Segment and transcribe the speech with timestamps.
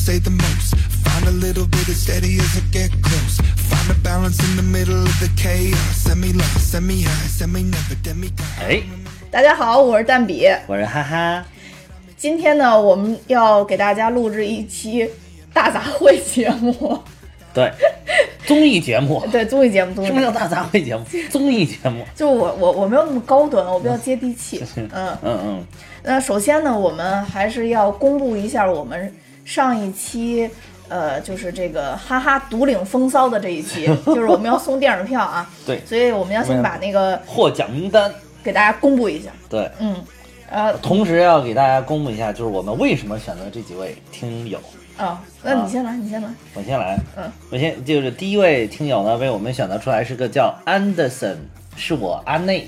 [0.00, 0.74] say the most.
[1.04, 3.36] Find a little bit of steady as I get close.
[3.68, 5.76] Find a balance in the middle of the chaos.
[5.94, 8.42] Semi lost, semi high, semi never, demigod.
[8.60, 8.82] 哎，
[9.30, 10.48] 大家好，我是蛋比。
[10.66, 11.44] 我是哈哈，
[12.16, 15.08] 今天呢，我们要给大家录制一期
[15.52, 16.98] 大杂烩节目，
[17.52, 17.70] 对，
[18.46, 19.22] 综艺节目。
[19.30, 20.14] 对综艺节目，综艺节目。
[20.14, 21.04] 什么叫大杂烩节目？
[21.30, 22.06] 综艺节目。
[22.14, 24.64] 就我我我没有那么高端，我比较接地气。
[24.76, 25.66] 嗯，嗯嗯，
[26.02, 29.12] 那首先呢，我们还是要公布一下我们
[29.44, 30.50] 上一期，
[30.88, 35.48] 呃，就是这个哈哈独领风骚的这一期， 就是我们要送电影票啊。
[35.66, 38.12] 对所以我们要先把那个获奖名单。
[38.42, 39.28] 给大家公布一下。
[39.50, 40.02] 对，嗯，
[40.48, 44.58] 呃，同时要给大家公布一下，就是我们为什么选择这几位听友。
[44.96, 46.28] 啊，那你先来，你先来。
[46.54, 51.36] 我先来，嗯，我先就是第一位听友呢，为我们选择出来是个叫 Anderson，
[51.76, 52.66] 是我阿内，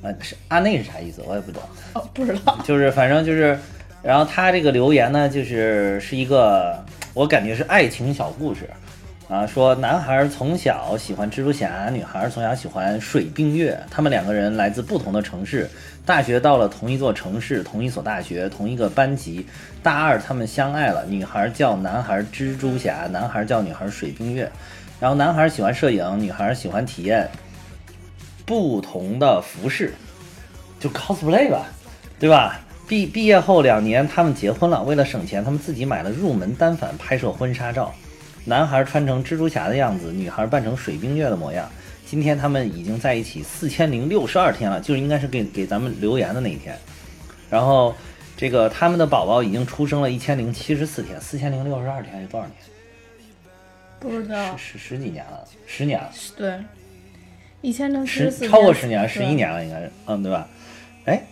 [0.00, 1.22] 呃，是阿内是啥意思？
[1.26, 1.62] 我也不懂。
[1.92, 2.58] 哦，不知道。
[2.64, 3.58] 就是反正就是，
[4.02, 6.82] 然后他这个留言呢，就是是一个
[7.14, 8.70] 我感觉是爱情小故事，
[9.28, 15.68] 啊，说男孩从小喜欢蜘蛛侠，女孩从小喜欢水冰月，他们两个人来自不同的城市，
[16.06, 19.44] 大学到了同一座城市，同一所大学，同一个班级，
[19.82, 24.50] 大二他们相爱了，女孩叫男孩蜘蛛侠，男孩叫女孩水冰月，
[25.00, 27.28] 然后男孩喜欢摄影，女孩喜欢体验
[28.46, 29.92] 不同的服饰，
[30.78, 31.66] 就 cosplay 吧，
[32.18, 32.60] 对吧？
[32.88, 34.82] 毕毕业后两年，他们结婚了。
[34.82, 37.94] 为了省钱，他们自己买了入门单反拍摄婚纱照。
[38.46, 41.70] 男孩穿成蜘蛛侠的样子，女孩扮成水冰月的模样。
[42.06, 46.74] 今天他们已经在一起四千零六十二天了，就是应该是给给咱们留言的那一天。
[47.50, 47.94] 然后，
[48.34, 52.56] 这个他们的宝宝已经出生了一千零七十四天，四千零六十二天有多少年？
[54.00, 54.56] 不知道。
[54.56, 56.58] 十十十几年了，十年了，对，
[57.60, 59.34] 一千零七十超过十年，十一。
[59.34, 60.48] 年了应该是，嗯，对吧？
[61.04, 61.22] 哎，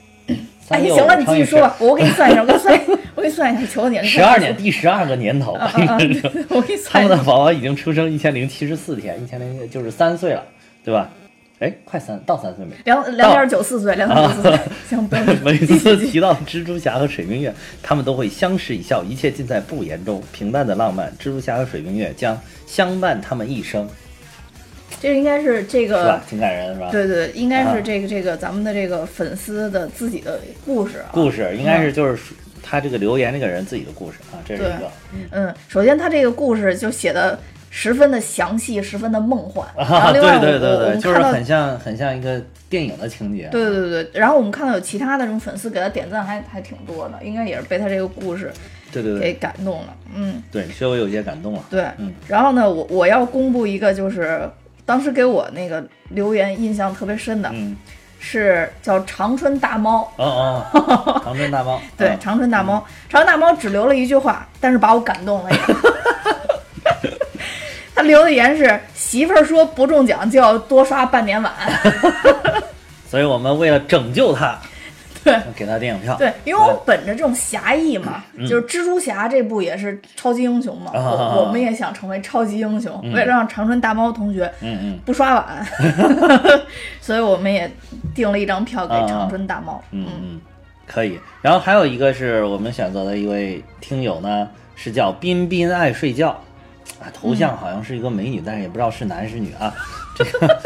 [0.68, 2.80] 哎，行了，你继续说吧，我给你算一下，我给你算，
[3.14, 4.04] 我给你算一下，求你了。
[4.04, 5.98] 十二年，第十二个年头，啊啊！
[5.98, 6.08] 对
[6.48, 7.16] 我给你他们的。
[7.18, 10.42] 宝宝已经出生一千零七十四天，一千零就是三岁了，
[10.84, 11.08] 对吧？
[11.58, 12.74] 哎，快三到三岁没？
[12.84, 14.58] 两两点九四岁，两点九四岁。
[14.90, 15.08] 行。
[15.42, 20.22] 每次提到蜘蛛侠和水冰月，他们都会相视一笑，一切尽在不言中。
[20.33, 23.88] 平淡的浪漫，蜘蛛侠和水冰月将相伴他们一生，
[25.01, 26.20] 这应该是这是吧个，？
[26.29, 26.89] 挺感人，是吧？
[26.90, 31.11] 对对，应该啊是这个这个咱们的这个粉丝的自己的故事啊。
[31.12, 34.90] 故事应该是就是他这个留言这个人自己的故事啊，这是一个。
[35.12, 37.39] 嗯嗯，首先他这个故事就写的
[37.70, 39.68] 十分的详细，十分的梦幻。
[39.77, 43.48] 然后啊，对另外我，对对对，就是很像很像一个电影的情节。
[43.52, 48.51] 对对对对，然后我们看到有其他的这种粉丝给他点赞还还挺多的，应该也是被他这个故事
[48.90, 49.95] 给对对给感动了。
[50.14, 51.64] 嗯，对，稍微有些感动了。
[51.70, 51.84] 对。
[51.98, 54.48] 嗯然后呢，我我要公布一个，就是
[54.86, 57.77] 当时给我那个留言印象特别深的，嗯，
[58.19, 60.11] 是叫长春大猫。
[60.17, 61.79] 哦哦， 长春大猫。
[61.98, 62.74] 对，嗯长春大猫，
[63.11, 65.58] 长春大猫只留了一句话，但是把我感动了也。
[67.95, 71.52] 他留的言是：媳妇儿说不中奖就要多刷半年碗。
[73.08, 74.58] 所以我们为了拯救他，
[75.27, 76.17] 对给他电影票。
[76.17, 85.67] 对，因为我本着这种侠义嘛，嗯就是蜘蛛侠这部也是超级英雄嘛，啊我我们也想成为超级英雄，为了让长春大猫同学嗯嗯不刷碗
[87.01, 87.70] 所以我们也
[88.14, 89.83] 订了一张票给啊长春大猫。
[89.91, 90.41] 嗯嗯，
[90.87, 91.19] 可以。
[91.43, 96.31] 然后还有一个是我们选择的一位听友呢，是叫彬彬爱睡觉，
[97.01, 99.73] 啊，头像好像是一个美女，但是也不知道是男是女啊。
[100.17, 100.58] 这个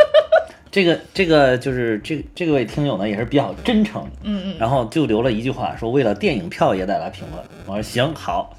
[0.70, 7.44] 这个这个就是这这个位听友呢也是比较真诚，嗯嗯，然后就留了一句话，说为了电影票也得来评论。
[7.66, 8.56] 我说行好，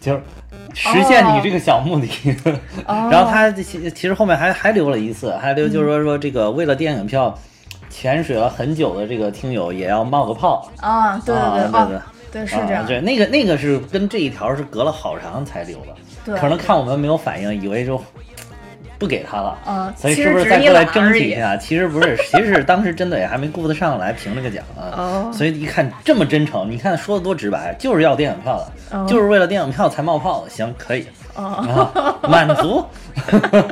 [0.00, 0.20] 就是
[0.74, 2.08] 实现你这个小目的。
[2.86, 7.38] 哦 然后他其其实后面还还留了一次，还留就是说说这个为了电影票
[7.90, 10.70] 潜水了很久的这个听友也要冒个泡。
[10.80, 15.94] 啊，对啊对对，对对哦，对是这样，啊对，那个那个是跟这一条是隔了好长才留的，
[16.24, 18.00] 对可能看我们没有反应，以为就
[19.00, 19.58] 不给他了。
[19.64, 21.34] 啊，所以是不是再过来争取一。
[21.34, 21.56] 下？
[21.56, 24.92] 其实不是，其实是当时真的也还没顾得上来评这个奖啊。
[24.96, 30.50] 哦所以一看这么真诚，你看说的多直白，就是要电影票的，哦就是为了电影票才冒泡的。
[30.50, 31.90] 行，可以哦，
[32.22, 32.84] 啊，满足。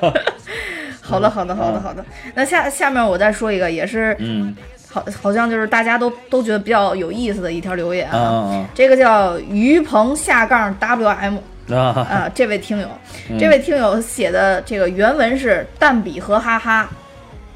[1.01, 2.05] 好的，好的，好的，好的。
[2.35, 4.57] 那下下面我再说一个，也是嗯
[4.91, 8.45] 好，好像就是大家都都觉得比较有意思的一条留言嗯啊。
[8.53, 12.88] 嗯这个叫于鹏下杠 WM 嗯啊，啊，这位听友，
[13.38, 16.88] 这位听友写的这个原文是蛋比和哈哈，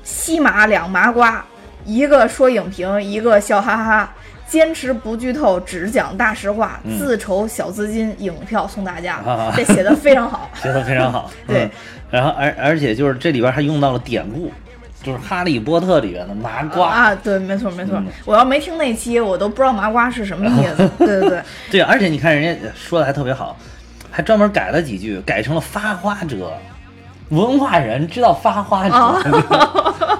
[0.02, 1.44] 西马两麻瓜，
[1.84, 4.14] 一个说影评，一个笑哈哈。
[4.44, 9.16] 坚持不剧透，只讲大实话，自筹小资金，影票送大家。
[9.16, 10.50] 啊这写的非常好。
[10.62, 11.30] 写的非常好。
[11.48, 11.70] 对嗯，
[12.10, 14.52] 然后而而且就是这里边还用到了典故，
[15.02, 16.86] 就是《哈利波特》里面的麻瓜。
[16.88, 17.96] 啊，对，没错没错。
[17.96, 20.90] 嗯我要没听那期，我都不知道麻瓜是什么意思。
[20.98, 23.56] 对对对，对，而且你看人家说的还特别好，
[24.12, 26.52] 还专门改了几句，改成了发花折。
[27.30, 30.18] 文化人知道发花折， 哦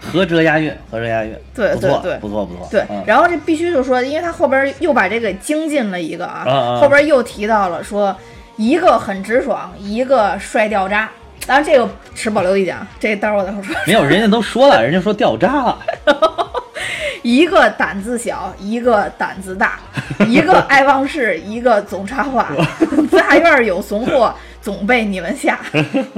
[0.00, 2.68] 合辙押韵，合辙押韵，对对对不错不错。
[2.70, 8.16] 对嗯，然后这必须就说，因为他后边又把这个精进了一个啊，后边又提到了说，
[8.56, 11.08] 一个很直爽，一个帅掉渣。
[11.46, 13.74] 当然这个持保留意见啊，这待会儿我再说。
[13.86, 15.78] 没有，人家都说了，人家说掉渣了。
[17.22, 19.78] 一个胆子小，一个胆子大，
[20.26, 22.48] 一个爱忘事，一个总插话。
[23.10, 25.58] 大院有怂货，总被你们吓。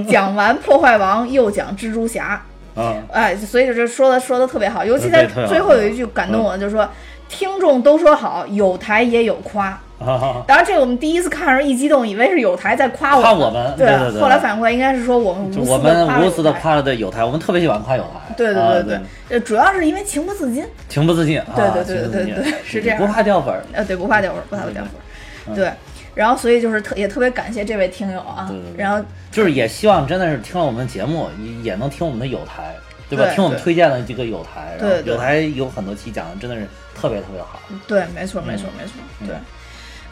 [0.08, 2.42] 讲完破坏王，又讲蜘蛛侠。
[2.74, 6.88] 啊，哎，所以就说的说的特别好，尤其在最后有一句感动我，就是说，
[7.28, 9.78] 听众都说好，有台也有夸。
[9.98, 18.34] 啊当然，这个我们第一次看的时候一激动，以为是有台在夸我们夸我们对对对对后来反过来应该是说我们无私我们无私的的夸了对有台，我们特别喜欢夸有台。
[18.36, 19.00] 对对啊对对，
[19.30, 21.40] 呃，主要是因为情不自禁，情不自禁。
[21.40, 23.64] 啊对对对对对是这样不怕掉粉儿。
[23.72, 25.70] 呃，对，不怕掉粉儿，不怕掉粉儿，对。
[26.14, 32.72] 然后，所以就是特也特别感谢这位听友啊对对，对然后就是也希望真的是听了我们的节目，也也能听我们的有台，
[33.08, 33.26] 对吧？
[33.34, 37.58] 听我们推荐的这个有台，然后对对有台有很多期讲的真的是特别特别好。
[37.88, 38.92] 对，没错，没错，没错，
[39.26, 39.34] 对。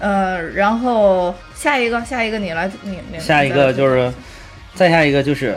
[0.03, 4.13] 呃，然后下一个，下一个你来，你你下一个就是，
[4.75, 5.57] 再下一个就是，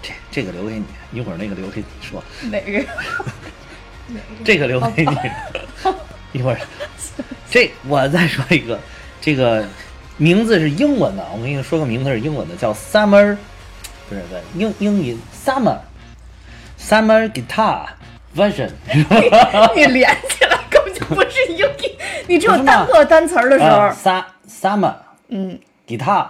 [0.00, 2.22] 这这个留给你，一会儿那个留给你说，
[2.52, 2.84] 哪个？
[4.44, 5.10] 这个留给你，
[6.38, 6.58] 一会儿
[7.50, 8.78] 这我再说一个，
[9.20, 9.66] 这个
[10.16, 13.36] 名字是英文的，我跟你说个名字是英文的，叫 Summer，
[14.08, 15.78] 不是对英英语 Summer
[16.80, 17.86] Summer Guitar
[18.36, 18.70] Version，
[19.74, 20.56] 你连起来
[21.14, 21.96] 不是英语，
[22.26, 24.92] 你只有单个单词儿的时候啊，，Sa Summer
[25.28, 26.26] 嗯，Guitar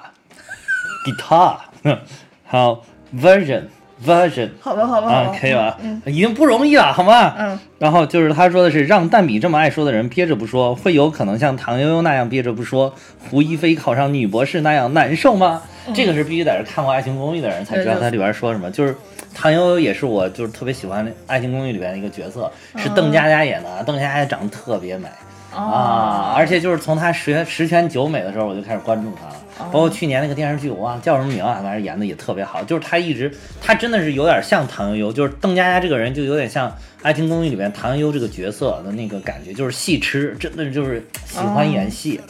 [1.04, 1.56] Guitar，
[2.46, 2.82] 好
[3.14, 3.64] Version
[4.04, 4.50] Version。
[4.60, 5.76] 好吧，好吧，好啊吧，，可以吧？
[5.82, 7.34] 嗯已经不容易了，好吗？
[7.38, 7.58] 嗯。
[7.78, 12.94] 然后就是他说的是，让蛋比这么爱说的人憋着不说，会有可能像唐悠悠那样憋着不说，
[13.30, 15.62] 胡一菲考上女博士那样难受吗？
[15.94, 18.70] 这个是必须在这看过《爱情公寓》的人才知道它里边说什么。
[18.70, 18.94] 就是
[19.40, 23.84] 唐悠悠也是我就是特别喜欢《爱情公寓》里边的一个角色，是邓家佳演的。
[23.84, 25.06] 邓家佳长得特别美。
[25.54, 29.70] 啊，哦，而且就是从她十十全九美的时候，我就开始关注她了。
[29.72, 32.62] 包括去年那个电视剧，我忘了叫什么名啊，反正演的也特别好。
[32.64, 33.32] 就是她一直，
[33.62, 36.68] 她真的是有点像唐悠悠，就是邓家佳这个人就有点像
[37.02, 42.20] 《爱情公寓》里面唐悠悠这个角色的那个感觉，就是戏痴，真的就是喜欢演戏。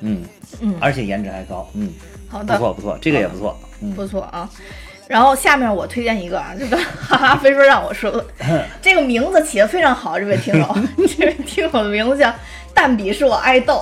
[0.00, 0.22] 嗯
[0.60, 1.90] 嗯而且颜值还高，嗯，
[2.28, 4.48] 好的，不错不错，这个也不错，嗯，不错啊。
[5.06, 8.24] 然后下面我推荐一个啊，这个哈哈非说让我说的，
[8.80, 12.32] 这个名字起的非常好，这位听友，这位听友的名字叫
[12.72, 13.78] 蛋比是我爱豆，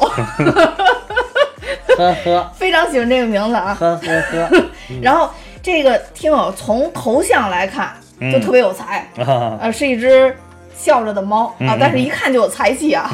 [1.96, 3.76] 呵呵非常喜欢这个名字啊。
[3.78, 4.64] 呵呵呵，
[5.00, 5.30] 然后
[5.62, 7.94] 这个听友从头像来看
[8.32, 10.36] 就特别有才，啊，呃，是一只
[10.74, 13.08] 笑着的猫啊嗯，但是一看就有才气啊。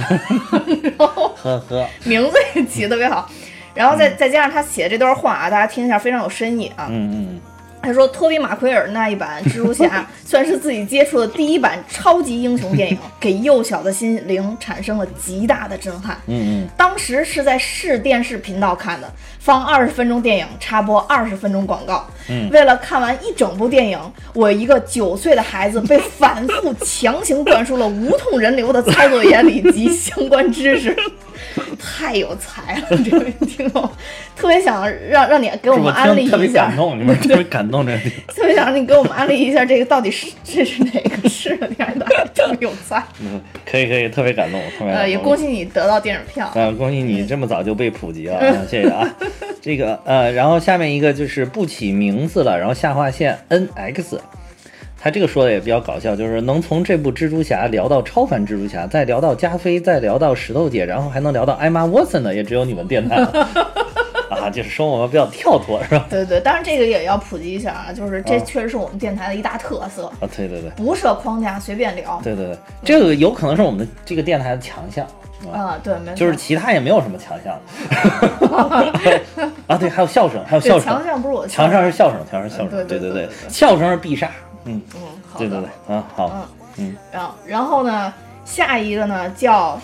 [0.83, 3.31] 然后呵呵，名字也起得特别好，
[3.75, 6.87] 然后再再加上他写的这段话啊，大家听一下非常有深意啊。
[6.89, 7.41] 嗯嗯
[7.89, 16.19] 他说，托比马奎尔那一版蜘蛛侠 算是自己接触的第一版超级英雄电影， 给幼小的心灵产生了极大的震撼。
[16.27, 22.07] 嗯嗯当时是在市电视频道看的，放二十分钟电影，插播二十分钟广告。
[22.29, 23.99] 嗯为了看完一整部电影，
[24.35, 30.95] 我一个九岁的孩子被反复强行灌输了无痛人流的操作原理及相关知识，
[31.97, 32.89] 太有才了！
[33.05, 33.83] 这位听众，
[34.37, 37.99] 特别想让让你给我们安利一下特别感，动，你们特别感动这个。
[38.33, 43.03] 特别想让你给我们安利一下这个到底是这是哪个市的电视台，特别有才。
[43.21, 44.61] 嗯，可以可以，特别感动。
[44.81, 46.47] 呃，也恭喜你得到电影票。
[46.49, 49.09] 啊，恭喜你这么早就被普及了，啊，谢谢啊。
[49.61, 54.21] 这个呃，然后下面一个就是不起名字了，然后下划线 N X，
[55.01, 63.49] 他这个说的也比较搞笑，就是能从这部蜘蛛侠聊到超凡蜘蛛侠，再聊到加菲，再聊到石头姐，然后还能聊到艾玛沃森的，也只有你们电台了。
[64.29, 66.07] 啊，就是说我们比较跳脱，是吧？
[66.11, 70.71] 对对，当然这个也要普及一下啊，就是这啊确实是我们电台的一大特色，啊，对对对。
[70.77, 72.21] 不设框架，随便聊。
[72.23, 75.07] 对对对，这个有可能是我们的这个电台的强项，
[75.53, 77.59] 啊，对，没错，就是其他也没有什么强项。
[79.67, 81.05] 啊，对，还有笑声，还有笑声强。
[81.05, 84.31] 项不是我的墙上是笑声，强项是笑声，嗯对对对对对对，笑声是必杀，
[84.69, 85.61] 嗯，嗯，好对的。
[85.61, 86.97] 对对，嗯，好，嗯。
[87.11, 88.13] 然后然后呢，
[88.45, 89.81] 下一个呢叫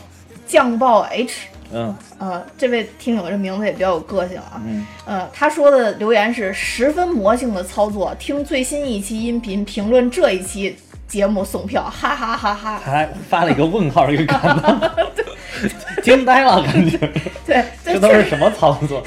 [0.47, 1.97] 酱爆 H，嗯。
[2.19, 10.75] 呃，这位听友这名字也比较有个性啊，嗯，呃，他说的留言是十分魔性的操作，听最新一期音频评论这一期
[11.07, 12.81] 节目送票，哈哈哈哈。
[12.85, 14.91] 他还发了一个问号，一个感叹，
[16.03, 16.99] 惊呆了，感觉
[17.47, 19.03] 对， 这都是什么操作？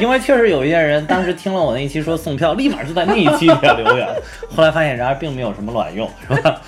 [0.00, 4.08] 因为确实有一些人当时听了我那一期说送票，立马就在那一期里面留言，
[4.54, 6.60] 后来发现然而并没有什么卵用，是吧？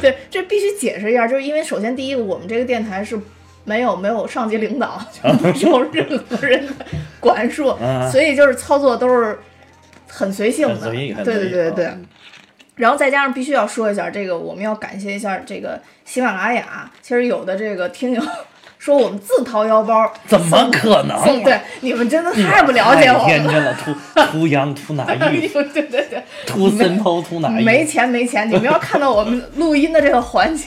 [0.00, 3.18] 对，这必须解释一下，就是因为首先第一个，我们这个电台是
[3.64, 6.72] 没有没有上级领导，就不受任何人的
[7.20, 9.38] 管束，嗯所以就是操作都是
[10.08, 10.74] 很随性的。
[10.74, 11.90] 很随意很对对对对。
[12.76, 16.90] 嗯然后再加上必须要说一下，这个我们要感谢一下这个喜马拉雅。
[17.02, 18.22] 其实有的这个听友
[18.78, 23.20] 说我们自掏腰包，怎么可能啊对你们真的太不了解我了。
[23.20, 23.94] 太天真了，too
[24.32, 27.62] too young too 哎 naive 对对对，too simple too naive。
[27.62, 30.66] 没钱没钱，你们要看到我们录音的这个环境，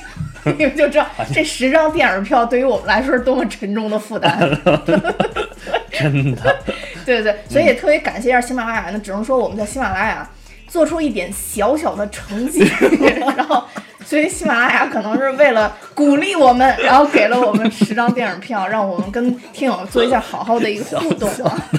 [0.58, 4.40] 你们就知道 这十张电影票对于我们来说是多么沉重的负担。
[5.92, 6.56] 真的，
[7.04, 10.30] 对对对，所以也特别感谢一下喜马拉雅，那只能说我们在喜马拉雅
[10.76, 12.60] 做出一点小小的成绩，
[13.38, 13.64] 然后。
[14.08, 21.70] 所以喜马拉雅可能是为了鼓励我们，然后给了我们十张电影票，让我们跟听友做一下好好的一个互动啊。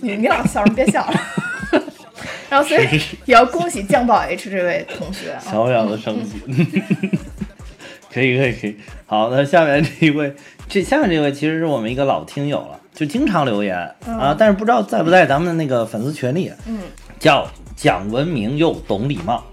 [0.00, 0.74] 你你老笑什么？
[0.74, 1.20] 别笑了。
[2.48, 5.38] 然后所以也要恭喜酱爆 H 这位同学啊。
[5.44, 6.40] 小小的升级。
[8.10, 10.34] 可以可以可以，好，那下面这一位，
[10.70, 13.76] 这下面这位其实是我们一个老听友了，就经常留言、
[14.06, 16.50] 啊，但是不知道在不在咱们的那个粉丝群里。
[16.66, 16.78] 嗯，
[17.18, 19.44] 叫讲文明又懂礼貌。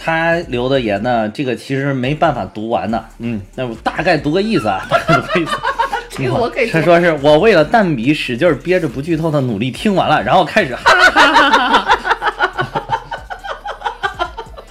[0.00, 5.52] 他留的言呢，这个其实没办法读完的，嗯，那我大概读个意思啊， 大概读个意思。
[6.08, 12.88] 这个我可以他说是我为了蛋比使劲憋着不剧透的努力听完了，然后开始哈哈哈哈哈哈。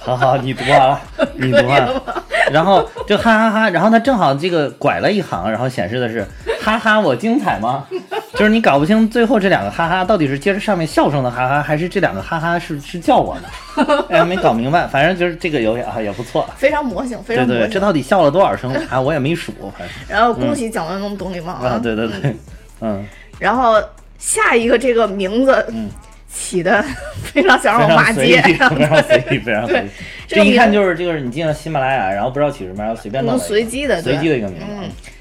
[0.00, 1.00] 好好，你读完了，
[1.34, 2.02] 你读完了，
[2.50, 6.26] 然后就哈哈哈，然后他正好这个拐了一行，然后显示的是
[6.62, 7.86] 哈哈，我精彩吗？
[8.34, 14.06] 就是你搞不清最后这两个哈哈到底是接着上面笑声的哈哈，还是这两个哈哈是是叫我的？
[14.10, 16.48] 哎呀，没搞明白，反正就是这个游戏啊也不错。
[16.56, 17.70] 非常魔性，非对对，常魔性。
[17.70, 19.00] 这到底笑了多少声啊？
[19.00, 22.34] 我也没数，反正 然后恭喜蒋文龙懂礼貌啊，对对对，
[22.80, 23.04] 嗯，
[23.40, 23.82] 然后
[24.18, 25.88] 下一个这个名字嗯
[26.30, 26.84] 起的
[27.24, 28.68] 非常想让我骂街，非常
[29.02, 29.88] 随意，非常随意。
[30.26, 34.64] 这这一看就就是就是你进了喜马拉雅，然后不知道起什么，然后随便弄随机的，随机的一个名字。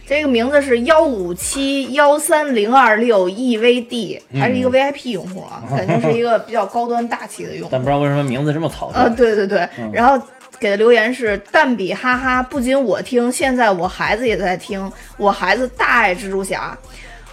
[0.08, 7.70] 嗯，这个名字是幺五七幺三零二六 EVD，还是一个 VIP 用户啊，肯定是一个比较高端大气的用户。
[7.72, 8.94] 但不知道为什么名字这么草率。
[8.96, 10.20] 呃，对对对，嗯然后
[10.60, 16.78] 给的留言是蛋比哈哈，不仅我听，现在我孩子也在听，我孩子大爱蜘蛛侠。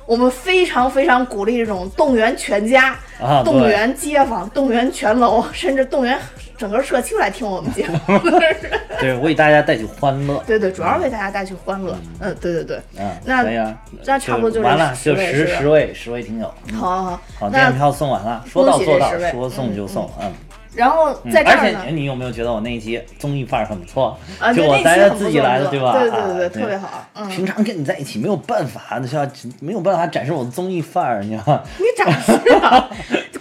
[0.07, 6.19] 我们非常非常鼓励这种动员全家、啊动员街坊、动员全楼，甚至动员
[6.57, 7.99] 整个社区来听我们节目。
[9.01, 10.43] 对，为大家带去欢乐。
[10.47, 11.97] 对对，主要为大家带去欢乐。
[12.21, 12.81] 嗯，对对对。
[12.99, 16.53] 嗯，那可以啊，那差不多就是完了，就十十位十位听友。
[16.75, 20.33] 好好好，好，电影票送完了，说到做到说送就送，嗯。
[20.75, 24.19] 然后嗯而且在这儿呢，你你有没有觉得我那一期综艺范儿很不错？
[24.41, 25.93] 啊，就我大家自己来的，对吧？
[25.97, 27.07] 对对对特别好。
[27.15, 29.29] 嗯，平常跟你在一起没有办法，那要
[29.61, 31.63] 没有办法展示我的综艺范儿，你知道吗？
[31.79, 32.91] 你展示啊，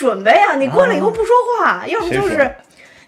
[0.00, 0.56] 准备啊！
[0.56, 1.26] 你过来以后不说
[1.60, 2.50] 话，要么就是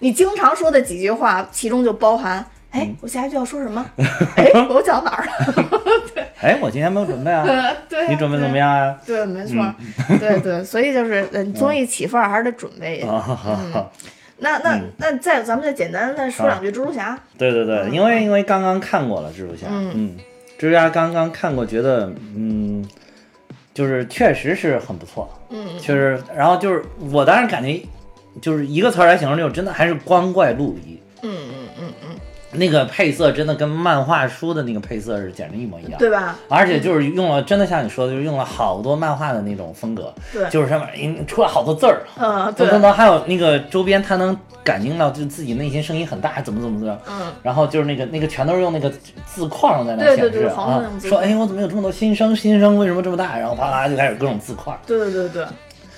[0.00, 3.82] 你经常说的几句话，其中就包含，哎，嗯我下一句要说什么？
[4.36, 5.72] 哎，我讲哪儿了？
[6.14, 8.58] 对， 哎，我今天没有准备啊，呃 对，你准备怎么？
[8.58, 8.94] 样啊？
[9.06, 9.56] 对，没错，
[10.20, 13.02] 对对，所以就是，嗯，综艺起范儿还是得准备。
[14.38, 17.18] 那那那再咱们再简单再说两句蜘蛛侠。
[17.38, 20.16] 对对对，因为因为刚刚看过了蜘蛛侠，嗯嗯，
[20.58, 22.84] 蜘蛛侠刚刚看过，觉得嗯，
[23.74, 27.80] 就是确实是很不错，嗯，确实，然后就是我当时感觉
[28.40, 32.16] 就是一个词儿来形容，就是真的还是光怪陆离，嗯嗯嗯嗯，
[32.52, 36.36] 那个配色真的跟漫画书的那个配色是简直一模一样，对吧？
[36.48, 48.90] 而且就是用了，真的像你说的，就是用了好多漫画的那种风格，对就是上面嗯出了好多字儿，嗯，对，等等等，还有那个周边，他能感应到就自己内心声音很大，怎么怎么怎么，嗯，然后就是那个那个全都是用那个
[49.24, 50.54] 字框在那显示啊
[51.00, 53.38] 说框哎我怎么有这么多新生，新生为什么这么大？
[53.38, 54.78] 然后啪啪就开始各种字框。
[54.86, 55.46] 对对对对，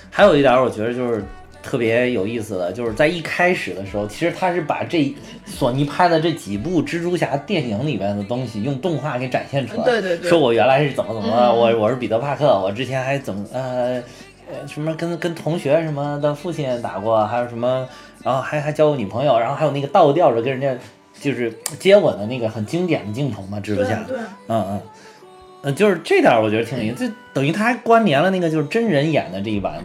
[0.09, 1.23] 还有一点我觉得就是
[1.65, 5.11] 特别有意思的，就是在一开始的时候，其实他是把这
[5.47, 9.83] 索尼拍的这几部蜘蛛侠电影里边的东西用动画给展现出来。
[9.83, 14.01] 对对对说我原来是怎么怎么的，嗯我我是彼得帕克，我之前还怎么呃
[14.47, 17.87] 呃什么跟跟同学什么的父亲打过，还有什么，
[18.23, 20.77] 然后还还交过女朋友，然后还有那个倒吊着跟人家
[21.19, 24.03] 就是接吻的那个很经典的镜头嘛，蜘蛛侠。
[24.07, 24.15] 对，
[24.47, 24.81] 嗯嗯，
[25.63, 29.83] 呃，就是这点儿我觉得挺有意思，就等于他还关联了那个就是真人演的这一版，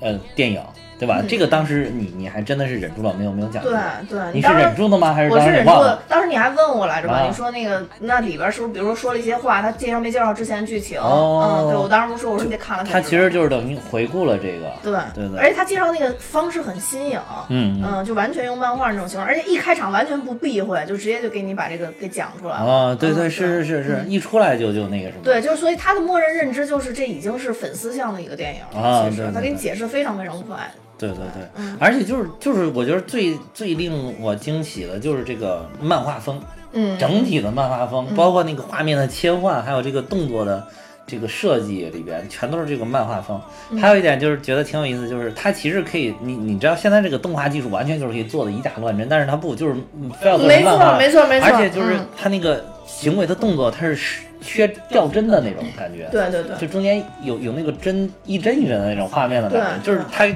[0.00, 0.62] 呃，电影，
[1.00, 1.22] 对吧？
[1.26, 3.62] 这个当时你你还真的是忍住了，没有没有讲。
[3.62, 3.72] 对
[4.08, 5.12] 对，你是忍住的吗？
[5.12, 7.14] 还是我当是忍住了当时你还问我来着吧？
[7.14, 11.00] 啊你说那个那里边是不是，比如说说了一些话，他介绍没介绍之前的剧情？
[11.00, 12.84] 哦嗯，对我当时不说我说你得看了。
[12.84, 14.70] 他其实就是等于回顾了这个。
[14.82, 22.64] 对对对而且他介绍那个方式很新颖，嗯嗯嗯，就完全用漫画那种形式，而且一开场完全不避讳，就直接就给你把这个给讲出来了。
[22.64, 25.22] 哦，对嗯对，是是是是，一出来就就那个什么。
[25.24, 29.08] 对，就是所以他的默认认知就是这已经是粉丝向的一个电影了。
[29.08, 30.56] 其实啊对对他给你解释非常非常快。
[31.00, 31.76] 对对对，嗯。
[31.80, 36.40] 而且就是就是，我觉得最最令我惊喜的就是这个漫画风，
[36.72, 40.64] 嗯，整体的漫画风，包括那个画面的切换，还有这个动作的
[41.06, 43.40] 这个设计里边，全都是这个漫画风。
[43.70, 43.80] 嗯。
[43.80, 51.48] 还有一点就是觉得挺有意思，就是它其实可以，你你知道现在这个动画技术完全就是可以做的以假乱真，但是它不，就是嗯非要做成没错漫画，没错没错。
[51.48, 52.06] 而且就是嗯。
[52.16, 53.96] 它那个行为的动作，它是
[54.40, 56.08] 缺掉帧的那种感觉。
[56.10, 56.56] 对对对。
[56.56, 60.26] 就中间有有那个帧一帧一帧的那种画面的感觉，就是它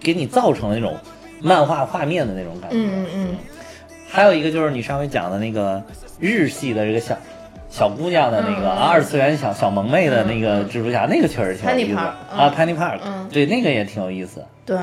[0.00, 0.96] 给你造成那种
[1.40, 2.76] 漫画画面的那种感觉。
[2.76, 3.36] 嗯嗯嗯，
[4.08, 5.82] 还有一个就是你上回讲的那个
[6.18, 7.16] 日系的这个小
[7.70, 11.96] 小姑娘的那个、二次元小小萌妹的那个蜘蛛侠，那个确实挺有意思。
[11.96, 13.28] 啊，Penny Park，、嗯。
[13.32, 14.44] 对，那个也挺有意思。
[14.64, 14.76] 对。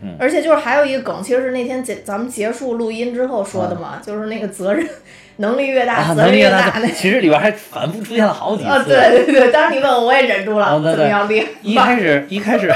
[0.00, 0.16] 嗯。
[0.18, 4.84] 而且就是还有一个梗，其实是那天结咱们结束录音之后说的嘛，就是那个责任
[5.36, 6.88] 能力越大，啊，责任越能力大大那。
[6.88, 8.68] 其实里边还反复出现了好几次。
[8.68, 10.80] 啊，对对对，当时你问我，我也忍住了？
[11.62, 12.72] 一开始一开始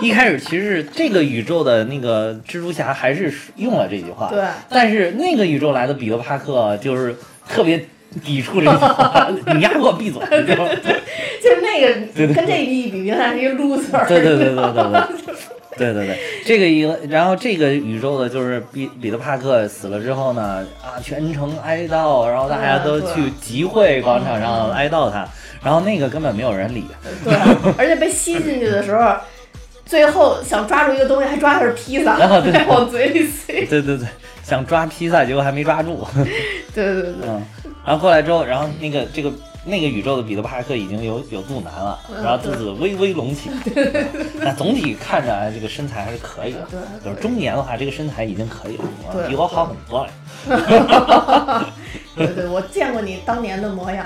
[0.00, 7.14] 一开始其实是这个宇宙的那个蜘蛛侠还是用了这句话，对但是那个宇宙来的彼得帕克就是
[7.48, 7.80] 特别
[8.24, 10.20] 抵触这句话，你丫给我闭嘴！
[10.20, 14.06] 就是那个跟这一比，明显是一个 loser。
[14.08, 15.34] 对对对对对对。
[15.78, 25.26] 对对对，这个一个，然后这个宇宙的就是彼彼得帕克死了之后呢，啊，全城哀悼，然后大家都去集会广场上哀悼他，
[25.64, 26.84] 然后那个根本没有人理，
[27.24, 27.34] 对，
[27.78, 29.14] 而且被吸进去的时候，
[29.86, 33.64] 最后想抓住一个东西，还抓的是披萨，啊对还往嘴里塞。
[33.66, 34.06] 对对对，
[34.42, 36.06] 想抓披萨，结果还没抓住，
[36.74, 37.42] 对对对，嗯，
[37.86, 39.32] 然后过来之后，然后那个这个
[39.64, 43.50] 那个宇宙的彼得帕克已经有有肚腩了，嗯然后肚子微微隆起，
[44.40, 50.12] 那总体看着哎这个身材还是可以的，对对就是中年的话，这个身材已经可以了，啊比我好很多了。
[52.16, 54.04] 对对，我见过你当年的模样。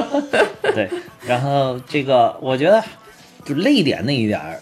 [0.74, 0.90] 对，
[1.26, 2.82] 然后这个我觉得
[3.44, 4.60] 就泪点那一点儿，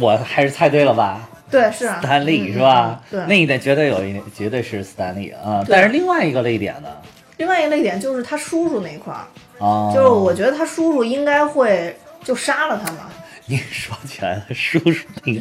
[0.00, 1.28] 我还是猜对了吧？
[1.50, 3.00] 对，是啊斯坦利、嗯是吧？
[3.12, 3.26] 嗯对。
[3.28, 5.62] 那一点绝对有一点，绝对是斯坦利啊。
[5.68, 6.88] 但是另外一个泪点呢？
[7.36, 9.26] 另外一个泪点就是他叔叔那一块儿，
[9.64, 13.10] 啊，就是我觉得他叔叔应该会就杀了他嘛。
[13.46, 15.40] 你说起来了，叔叔那个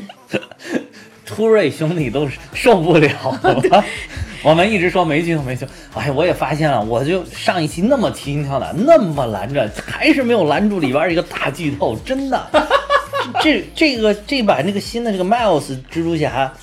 [1.25, 3.09] 突瑞兄弟都是受不了
[3.43, 3.85] 了。
[4.43, 12.47] 我们一直说没剧透没剧透，哎，我也发现了，我就上一期那么提心吊胆，那么拦着，还是没有拦住里边一个大剧透，真的。
[13.39, 16.53] 这这个这版这个新的这个 Miles 蜘蛛侠，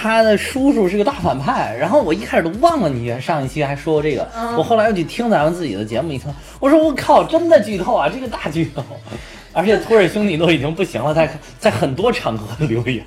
[0.00, 4.56] 他的叔叔是个大反派，然后我一开始都忘了你上一期还说过这个，嗯。
[4.56, 8.82] 我后来又去听咱们自己的节目一听，我说我靠，真的剧透啊，这个大剧透，
[9.52, 13.04] 而且托尔兄弟都已经不行了，在在很多场合留言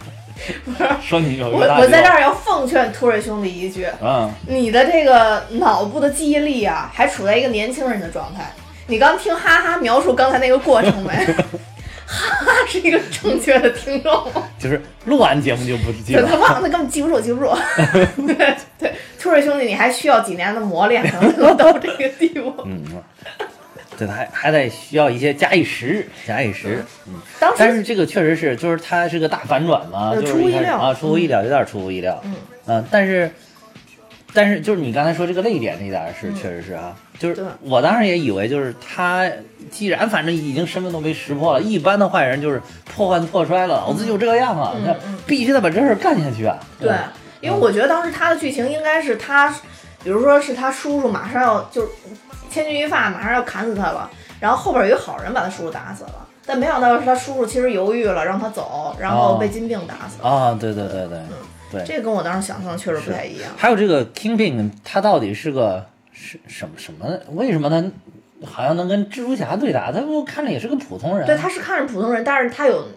[1.01, 8.51] 说你有我我在这儿要奉劝土瑞兄弟一句，嗯，你的这个脑部的记忆力啊，还处在一个年轻人的状态。
[8.85, 11.25] 你刚听哈哈描述刚才那个过程没？
[12.05, 14.25] 哈 哈是一个正确的听众，
[14.59, 16.35] 就是录完节目就不记得对他。
[16.37, 17.51] 忘了，他根本记不住，记不住。
[18.27, 22.53] 对对，兔瑞兄弟，你还需要几年的磨练才能够到这个地步。
[22.65, 22.83] 嗯，
[23.97, 26.85] 对，他还还得需要一些假以时日，假以时日。
[27.07, 32.19] 嗯，当时但是这个确实是，就是他是个大反转嘛，呃就是出乎意料啊，出乎意料，有点出乎意料。
[32.25, 32.35] 嗯
[32.65, 33.31] 嗯，但是
[34.33, 39.29] 但是就是你刚才说这个泪点那点儿是确实是啊，就是我当时也以为就是他
[39.71, 42.61] 既然反正已经身份都被识破了，一般的坏人就是
[42.95, 44.95] 破罐子破摔了，老子就这样啊，那
[45.25, 46.57] 必须得把这事儿干下去啊。
[46.79, 49.49] 对吧，因为我觉得当时他的剧情应该是他，
[50.03, 51.87] 比如说是他叔叔马上要就是
[52.49, 60.29] 千钧一发，马上要砍死他了，然后后边有一个好人把他叔叔打死了，但没想到是他叔叔其实犹豫了，让他走，然后哦被金病打死了。
[60.29, 61.19] 啊，对对对对
[61.71, 61.83] 对。
[61.85, 63.49] 这跟我当时想象的确实不太一样。
[63.57, 65.85] 还有这个 Kingpin，他到底是个
[66.23, 67.05] 是什么什么？
[67.33, 67.83] 为什么他
[68.47, 69.91] 好像能跟蜘蛛侠对打？
[69.91, 71.25] 他不看着也是个普通人。
[71.25, 72.87] 对，他是看着普通人，但是他有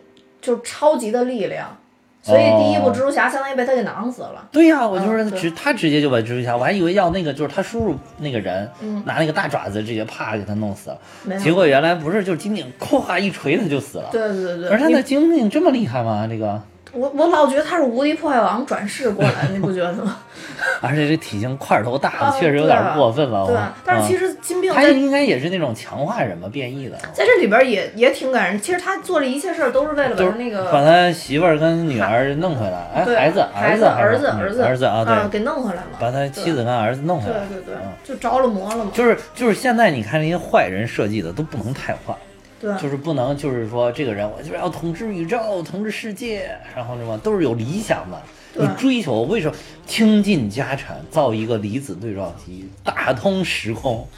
[0.41, 1.77] 就是超级的力量，
[2.23, 4.49] 所以第一部哦蜘蛛侠相当于被他给囊死了。
[4.53, 14.09] 对呀、我就是直他直接就把蜘蛛侠，我还以为要那个就是他叔叔那个人、嗯拿那个大爪子直接啪给他弄死了，结果原来不是，就是金顶咵一锤他就死了。
[14.12, 16.27] 对对对对，而他你的金顶这么厉害吗？
[16.29, 16.61] 这个，
[16.97, 20.17] 我我老觉得他是无敌破坏王转世过来的，你不觉得吗？
[20.81, 23.47] 而且这体型块头大啊，确实有点过分了。
[23.47, 26.97] 对我，但是其嗯实金并在他应该也是那种强化人吧，变异的。
[27.13, 28.61] 在这里边也也挺感人。
[28.61, 35.89] 其实他做这一切事儿都是为了把他那个把他媳妇儿跟女儿弄回来，哎，孩子，孩子，儿子嗯儿子儿子啊，对，给弄回来了。
[35.99, 37.47] 把他妻子跟儿子弄回对来。
[37.49, 38.91] 对对对，就着了魔了嘛。
[38.93, 42.15] 就是就是现在你看那些坏人设计的都不能太坏，
[42.61, 48.23] 对，就是不能就是说这个人我就是要统治宇宙、统治世界，然后什么都是有理想的，
[48.55, 49.23] 对有追求。
[49.23, 54.09] 为什么倾尽家产造一个离子对撞机，打通时空，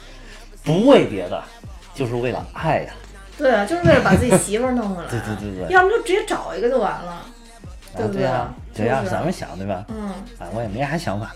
[0.63, 1.43] 不为别的，
[1.93, 2.93] 就是为了爱呀、
[3.37, 5.09] 对啊，就是为了把自己媳妇儿弄回来。
[5.11, 7.21] 对对对对要么就直接找一个就完了，
[7.97, 8.25] 对不对？
[8.25, 9.83] 啊对啊，对呀、就是咱们想对吧？
[9.89, 11.35] 嗯，啊，我也没啥想法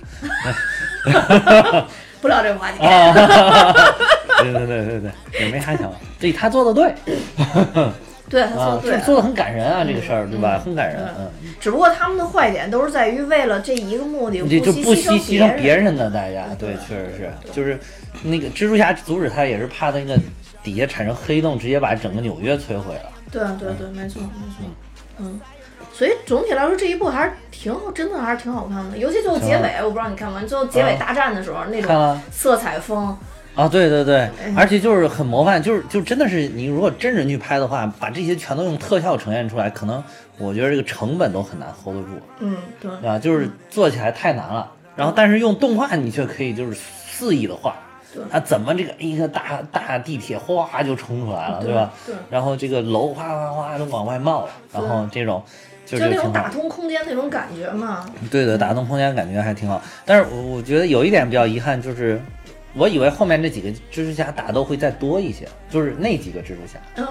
[2.21, 2.77] 不聊这个话题。
[4.37, 4.43] 啊。
[4.43, 5.97] 对对对对对，也没啥想法。
[6.19, 6.93] 对他做的对
[8.29, 10.57] 对，他说啊，的对，做的很感人啊，这个事儿对吧？
[10.57, 11.29] 嗯很感人，嗯。
[11.59, 15.83] 只不过他们的坏点都是在于为了这一个目的，这就不惜惜牺牲别人。
[15.85, 17.77] 人的代价，对，确实是，就是
[18.23, 20.17] 那个蜘蛛侠阻止他也是怕那个
[20.63, 23.11] 底下产生黑洞，直接把整个纽约摧毁了。
[23.31, 24.65] 对对对，没错没错，
[25.19, 25.39] 嗯。
[25.93, 28.97] 所以总体来说，这一部还是挺好，真的还是挺好看的。
[28.97, 33.15] 尤其最后结尾，我不知道你看没，最后结尾啊大战的时候，那看了种色彩风，
[33.55, 40.03] 啊，对对对哎，而且就是很模范，就是就真的是你如果真人去拍的话，把这些全都用特效呈现出来，可能
[40.39, 43.19] 我觉得这个成本都很难 hold 得住，嗯，对，对吧？
[43.19, 47.75] 就是做起来太难了，然后但是用动画你却可以就是肆意的画
[48.13, 51.91] 对，它怎么这个一个大大地铁哗就冲出来了，对吧？
[52.05, 55.43] 对，然后这个楼哗哗哗都往外冒，然后这种
[55.85, 56.33] 就就是那种。
[56.33, 58.05] 打通空间那种感觉嘛。
[58.31, 59.79] 对的，打通空间感觉还挺好。
[60.05, 62.21] 但是我我觉得有一点比较遗憾，就是
[62.75, 66.79] 我以为后面那几个蜘蛛侠打斗会再多一些，就是那几个蜘蛛侠。
[66.95, 67.05] 嗯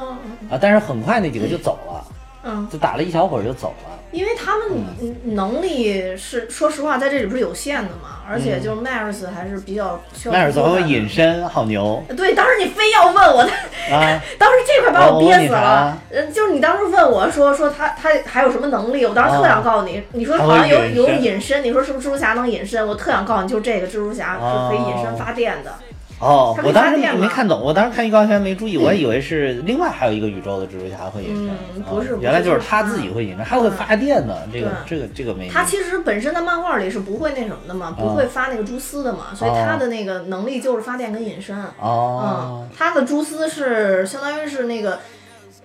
[0.51, 2.07] 啊，但是很快那几个就走了，
[2.45, 3.99] 嗯，就打了一小会儿就走了。
[4.13, 10.33] 因为他们能力是说实话在这里不是有限的嘛，而且就是迈尔斯还是比较需要。
[10.33, 11.03] 迈尔斯隐。
[11.09, 13.49] 身，好牛对，当时你非要问我，啊！
[14.39, 15.99] 当时这块把我憋死哦了。
[16.11, 22.87] 呃，就是你当时问我说说他他还有什么能力，我当时特想告诉你，你说好像有有隐身，你说是不是蜘蛛侠能隐身？
[22.87, 25.71] 我特想告诉你，就这个蜘蛛侠是可以隐身发电的。
[25.71, 25.75] 哦
[26.23, 31.29] 他，没我当时没看懂，我当时看预告片没注意，我还以为是另外还有一个宇宙的蜘蛛侠会隐
[31.75, 34.47] 身，不是原来就是他自己会隐身，还会发电的。
[34.53, 35.49] 这个这个这个没。
[35.49, 41.57] 他其实本身在漫画里是不会那什么的嘛，不会发那个蛛丝的嘛，所以他的那个能力就是发电跟隐身。
[41.81, 44.99] 哦嗯，他的蛛丝是相当于是那个。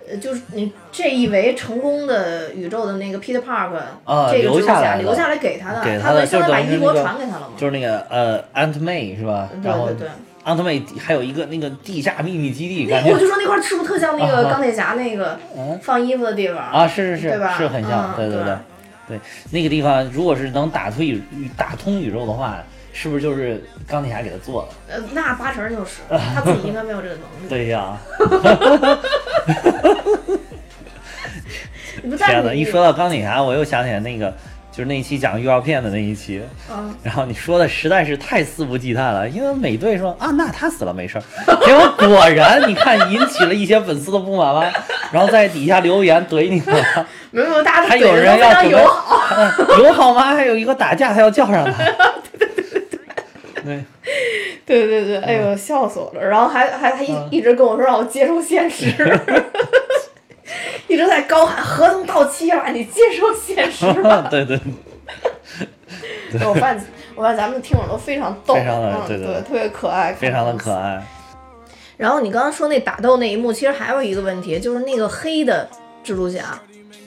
[0.09, 3.73] 呃，就是你这一维成功的宇宙的那个 Peter Park，、
[4.05, 7.47] 啊这个蜘蛛侠留下来给他的，给他的他相当于把衣钵传给他了嘛。
[7.57, 9.49] 就是那个呃，Aunt May 是吧？
[9.61, 10.07] 然后对对
[10.55, 16.57] 对，Aunt May 还有一个那个地下秘密基地，感觉我就说那块儿是不是特像那个钢铁侠那个嗯放衣服的地方？
[16.57, 18.55] 啊，是是是对吧是很像，嗯对对对
[19.07, 19.19] 对，
[19.51, 21.21] 那个地方如果是能打通宇
[21.55, 22.57] 打通宇宙的话，
[22.93, 24.95] 是不是就是钢铁侠给他做的？
[24.95, 27.47] 呃，那八成就是 他自己应该没有这个能力。
[27.49, 27.97] 对呀，
[32.17, 32.53] 天哪！
[32.53, 34.33] 一说到钢铁侠，我又想起来那个。
[34.77, 36.39] 就是那一期讲预告片的那一期，
[36.71, 36.93] 嗯。
[37.01, 41.23] 然后你说的实在是太肆无忌惮了，因为美队说啊，那他死了没事儿，
[41.65, 44.71] 结果果然你看引起了一些粉丝的不满吧，
[45.11, 49.17] 然后在底下留言怼你了， 没有大家还有人要友好。
[49.35, 50.35] 嗯友好吗？
[50.35, 51.83] 还有一个打架还要叫上他，
[52.37, 52.85] 对，对对对
[53.65, 53.83] 对。
[54.65, 56.23] 对对对，哎呦，笑死我了！
[56.27, 57.27] 然后还还还一嗯。
[57.31, 58.85] 一直跟我说让我接受现实，
[60.87, 64.27] 一直在高喊合同到期了，你接受现实吧。
[64.31, 64.59] 对 对，
[66.45, 70.73] 我发现我发现咱们的听众都非常逗，非常的对对特别可爱，非常的可。
[70.73, 71.03] 爱。
[71.97, 75.67] 然后你刚刚说那打斗那一幕，其实还有一个问题，就是那个黑的
[76.03, 76.59] 蜘蛛侠。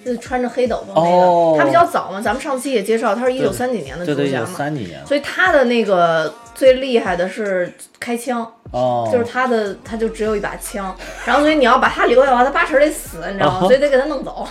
[0.05, 13.61] 就是穿着黑斗篷那个，哦他比较早嘛，咱们上期也介绍，他是一九三几年的对对，有蜘蛛侠嘛，三几年所以他的那个最厉害的是开枪，哦，就是他的，他就只有一把枪，然后所以你要把他留下的话，他八成得死，你知道吗？
[13.61, 14.47] 所以得给他弄走。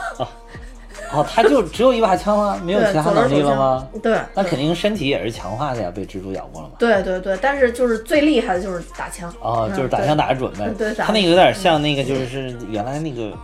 [1.12, 2.62] 哦，他就只有一把枪吗？
[2.63, 3.88] 没有对，其他能力了吗？
[3.91, 4.01] 枪。
[4.01, 6.75] 对，那肯定身体也是强化的呀，被蜘蛛咬过了嘛。
[6.77, 9.33] 对对对，但是就是最厉害的就是打枪。
[9.41, 10.69] 哦，嗯就是打枪打得准呗。
[10.77, 13.35] 对他那个有点像那个，就是原来那个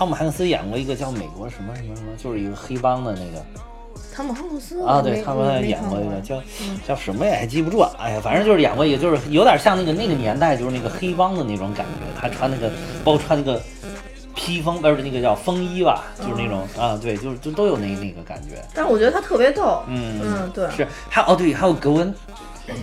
[0.00, 3.44] 汤姆汉克斯演过一个叫《美国什么什么什么》，就是一个黑帮的那个
[4.14, 6.42] 汤姆汉克斯啊，对，没他们演过一个叫
[6.88, 7.94] 叫什么呀也记不住了。
[7.98, 12.18] 哎呀，反正就是演过一个，就是有点像那个那个年代，就是那个黑帮的那种感觉。
[12.18, 12.70] 他穿那个，
[13.04, 13.60] 包括穿那个
[14.34, 18.64] 披风，不是那个叫风衣吧，就是那种啊，对，就是就都有那那个感觉。
[18.74, 19.82] 但是我觉得他特别逗。
[19.86, 20.66] 嗯嗯，对。
[20.70, 22.14] 是，还有哦对，还有格温，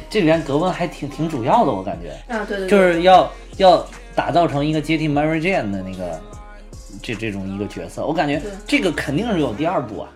[0.08, 2.12] 这里面格温还挺挺主要的，我感觉。
[2.32, 6.22] 啊，对对，对就是要要打造成一个接替 Mary Jane 的那个
[7.02, 10.10] 这这种一个角色，我感觉这个肯定是有第二部啊，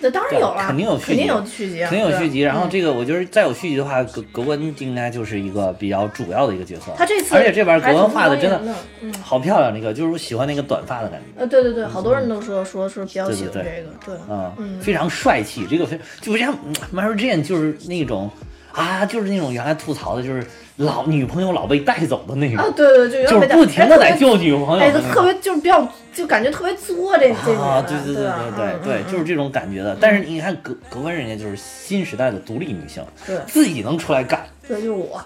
[0.00, 2.40] 那当然有了，肯定有续集肯定有续集啊，肯定有续集。
[2.40, 6.92] 然后嗯这个我觉得再有续集的话，格格温应该就是一个比较主要的一个角色。
[6.96, 8.60] 他这次而且这边格温画的真的
[9.00, 11.40] 嗯，好漂亮，那个就是我喜欢那个短发的感觉。
[11.40, 18.30] 呃，对对对，好多人都说说是比较喜欢这个，对，嗯，嗯非常帅气，这个非就不像嗯 Mary Jane 就是那种
[18.72, 29.96] 啊，就是那种原来吐槽的，就是老女朋友老被带走的那种，啊，对对，就是点不停的在救女朋友哎，特别就是比较，就感觉特别作这这女啊，对对对对对对，就是这种感觉的。
[29.98, 35.20] 但是你看格格温人家就是新时代的独立女性，对自己能出来干，对，就是我。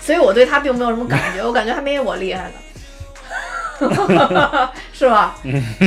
[0.00, 2.54] 所以我对他并没有什么感觉，我感觉还没我厉害呢。
[4.92, 5.34] 是吧？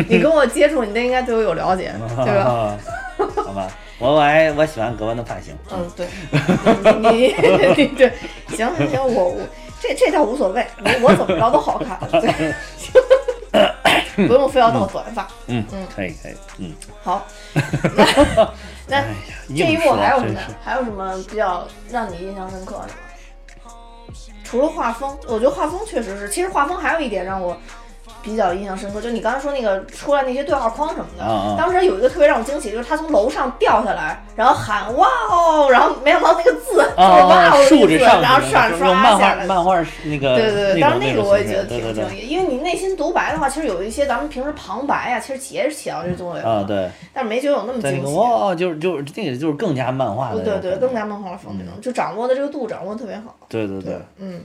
[0.09, 1.93] 你跟我接触，你都应该对我有了解，
[2.25, 2.43] 对吧？
[2.43, 2.77] 吧？
[3.43, 3.67] 好吧，
[3.99, 5.56] 我我还我喜欢格温的发型。
[5.71, 6.08] 嗯，对，
[6.99, 7.34] 你
[7.77, 8.12] 你对，
[8.49, 9.41] 行行行，我我
[9.79, 12.53] 这这倒无所谓，我我怎么着都好看，对，
[14.27, 15.27] 不用非要弄短发。
[15.47, 17.25] 嗯嗯可以可以，嗯，好，
[17.95, 18.06] 那
[18.88, 19.03] 那
[19.49, 20.39] 这一部硬说还有什么？
[20.63, 22.93] 还有什么比较让你印象深刻的吗？
[24.43, 27.58] 除了画风，我觉得画风确实是，其实画风还有一点让我
[28.23, 39.45] 比较印象深刻，就你刚才说那个出来那些对话框什么的，当时有一个特别让我惊喜，就是他从楼上掉下来，然后喊哇哦，然后没想到那个字就是哇啊，哦竖着上然后刷用刷漫画下来。
[39.45, 48.15] 漫画那个对对对，当时那个我也觉得挺惊喜，因为你内心独白的话，其实有一些咱们平时旁白啊，其实也是起到这作用啊对，但是没觉得有那么惊喜。
[48.15, 50.88] 哇就是就是那个就是更加漫画的那对对，种感觉。
[50.88, 53.36] 更加漫画风那种，就掌握的这个度掌握的特别好。
[53.49, 54.41] 对对对，嗯，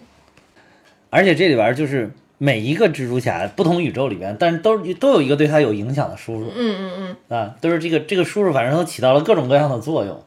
[1.11, 10.23] 而且这里边就是每一个蜘蛛侠不同宇宙里边，但是都都有一个对他有影响的叔叔，嗯嗯嗯，啊，都是这个这个叔叔，反正都起到了各种各样的作用，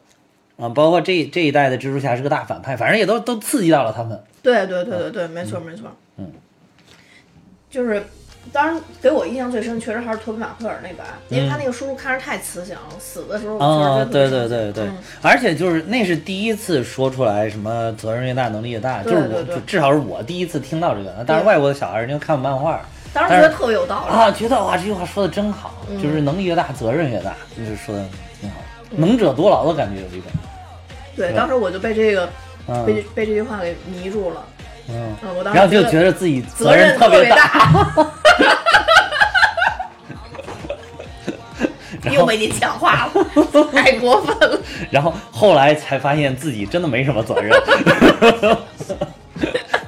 [0.58, 4.22] 啊，包括这这一代的蜘蛛侠是个大反派，反正也都都刺激到了他们。
[4.42, 5.90] 对对对对对，没错没错。
[6.18, 6.30] 嗯，
[7.70, 8.04] 就是，
[8.50, 13.58] 当然给我印象最深，确实还是托比马奎尔那版，因为他嗯那个叔叔看着太慈祥了，死的时候
[14.06, 14.96] 对对对对，嗯。
[15.22, 22.80] 而且就是那是第一次说出来什么责任越大，能力越大，就是我至少是我第一次听到这个，但是外国的小孩儿人家看漫画
[23.14, 24.14] 当时觉得特别有道理。
[24.14, 26.02] 啊，觉得哇这句话说的真好，嗯。
[26.02, 28.04] 就是能力越大，责任越大，就是说的
[28.40, 28.56] 挺好，
[28.90, 30.30] 能者多劳的感觉有一种，
[31.16, 32.28] 对，对当时我就被这个
[32.66, 32.84] 嗯。
[32.84, 34.44] 被被这句话给迷住了。
[34.88, 37.38] 嗯，嗯，我当时然后就觉觉得自己责任特别大，
[42.02, 43.12] 然 又后被你强化了，
[43.72, 44.60] 太过分了。
[44.90, 47.50] 然后后来才发现自己真的没什么责任，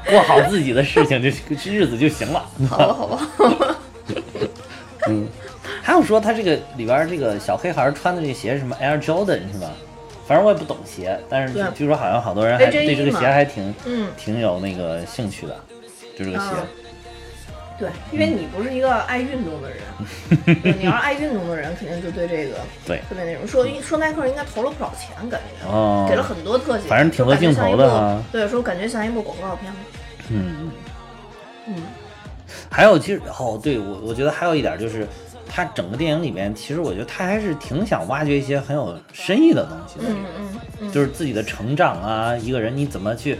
[0.07, 1.28] 过好自己的事情就
[1.70, 2.44] 日子就行了。
[2.68, 3.76] 好吧，好吧，
[5.09, 5.28] 嗯。
[5.83, 9.70] 还有说他这个里边这个小黑孩穿的这个鞋是什么 Air Jordan 是吧？
[10.26, 15.56] 反正我也不懂鞋，但是对据说好像好多人还对这个鞋还挺嗯，挺有那个兴趣的，
[16.18, 16.44] 就这个鞋。
[16.52, 16.66] 嗯
[17.76, 22.54] 对，因为你不是一个爱运动的人， 你要是爱运动的人，肯定就对这个
[22.87, 23.44] 对特别那种。
[23.48, 29.72] 说说耐克应该投了不少钱，感觉哦，给了很多特写，反正挺多镜头的哈对，说感觉像一部广告片。
[30.28, 30.70] 嗯，
[31.66, 31.74] 嗯，
[32.70, 35.04] 还有其实哦，对我我觉得还有一点就是，
[35.55, 40.12] 他整个电影里面，其实我觉得他还是挺想挖掘一些很有深意的东西的。
[40.12, 43.38] 嗯嗯嗯，就是自己的成长啊，一个人你怎么去，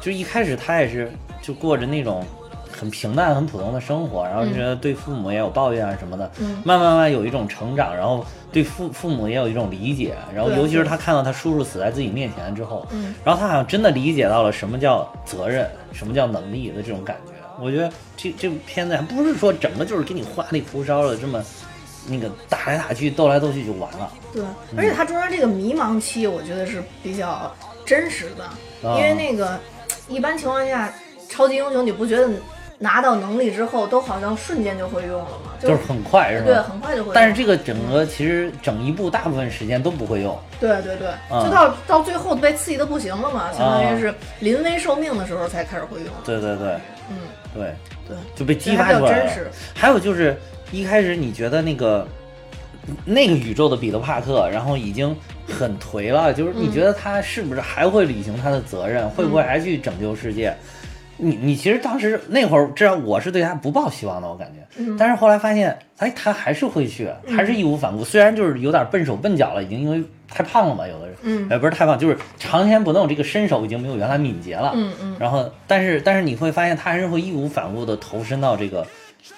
[0.00, 1.10] 就一开始他也是
[1.42, 2.24] 就过着那种
[2.70, 6.62] 很平淡、很普通的生活，然后就觉得对父母也有抱怨啊什么的，嗯。
[6.64, 13.12] 慢慢慢有一种成长，然后对父父母也有一种理解，然后尤其是他看到他叔叔死在自己面前之后，嗯。
[13.24, 17.32] 然后他好像真的理解到了什么叫责任，什么叫能力的这种感觉。
[17.58, 21.42] 我觉得这这部片子还不是说整个就是给你花里胡哨的这么
[22.08, 24.10] 那个打来打去、斗来斗去就完了。
[24.32, 24.42] 对，
[24.76, 29.58] 而且他中间这个迷茫期，我觉得是比较真实的，啊因为那个
[30.08, 30.92] 一般情况下，
[31.28, 32.28] 超级英雄你不觉得
[32.78, 35.52] 拿到能力之后都好像瞬间就会用了吗？
[35.58, 36.44] 就是很快是吧？
[36.46, 37.14] 对，很快就会用。
[37.14, 46.08] 但是这个整个其实整一部大部分时间都不会用，对对对，啊就到到最后被刺激的不行了嘛，相当于是临危受命的时候才开始会用。
[46.24, 47.16] 对对对嗯，
[47.54, 47.74] 对，
[48.06, 49.50] 对，就被激发出来了较真实。。
[49.74, 50.38] 还有就是
[50.72, 52.06] 一开始你觉得那个
[53.04, 55.14] 那个宇宙的彼得帕克，然后已经
[55.46, 60.54] 很颓了，就是你嗯觉得他是不是还会履行他的责任，会不会还去拯救世界？
[61.18, 64.60] 你你其实当时那会儿，至少我是对他不抱希望的，我感觉。
[64.76, 68.04] 嗯但是后来发现，哎，他还是会去，还是义无反顾。
[68.04, 74.72] 虽然就是有点笨手笨脚了，已经因为太胖了嘛，有的人，嗯哎，不是太胖，就是长年不动，这个身手已经没有原来敏捷了。
[74.74, 78.86] 嗯嗯然后，但是但是你会发现，他还是会义无反顾的投身到这个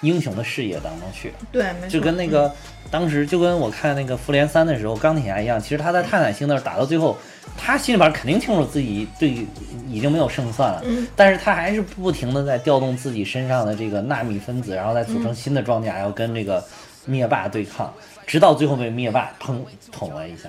[0.01, 1.89] 英雄的视野当中去，对，没错。
[1.89, 2.53] 就跟那个
[2.89, 5.59] 当时就跟我看那个复联三的时候，钢铁侠一样。
[5.59, 7.17] 其实他在泰坦星那儿打到最后，
[7.57, 9.45] 他心里边肯定清楚自己对
[9.87, 16.63] 已经没有胜算了，嗯但是他还是不停的在调动自己身上的这个纳米分子，然后再组成新的装甲，要跟这个
[17.05, 17.93] 灭霸对抗，
[18.25, 19.59] 直到最后被灭霸砰
[19.91, 20.47] 捅了一下，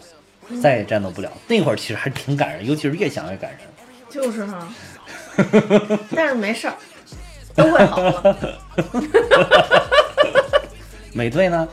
[0.63, 1.31] 再也战斗不了。
[1.49, 3.61] 那会儿其实还挺感人，尤其是越想越感人。
[4.09, 4.69] 就是哈，
[6.15, 6.75] 但是没事儿，
[7.55, 8.37] 都会好了。
[11.13, 11.67] 美队呢？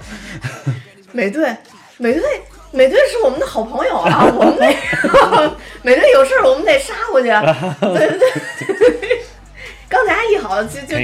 [1.11, 1.55] 美队，
[1.97, 2.23] 美队，
[2.71, 4.75] 美队是我们的好朋友啊，我们得
[5.83, 7.27] 美队有事儿我们得杀过去。
[7.81, 9.19] 对对对，
[9.87, 10.95] 钢铁侠一好就就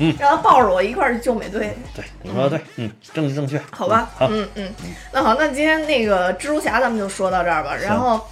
[0.00, 4.08] 嗯，让他抱着我一块儿去救美队，对，你说的对，嗯，政治正确，好吧？
[4.16, 4.72] 好，嗯嗯，
[5.12, 7.74] 那好，那今天那个蜘蛛侠咱们就说到这儿吧。
[7.74, 8.24] 然后，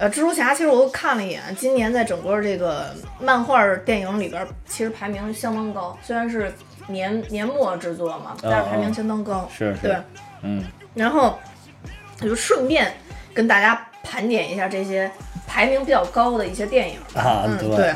[0.00, 2.86] 呃，蜘蛛侠其实我又看了一眼，今年在整个这个
[3.20, 6.50] 漫画电影里边，其实排名相当高，虽然是
[6.88, 9.46] 年年末制作嘛，但是排名相当高。
[9.54, 9.96] 是是对，
[10.42, 11.38] 嗯然后
[12.22, 12.90] 我就顺便
[13.34, 15.10] 跟大家盘点一下这些
[15.46, 16.96] 排名比较高的一些电影。
[17.14, 17.94] 啊嗯，对对。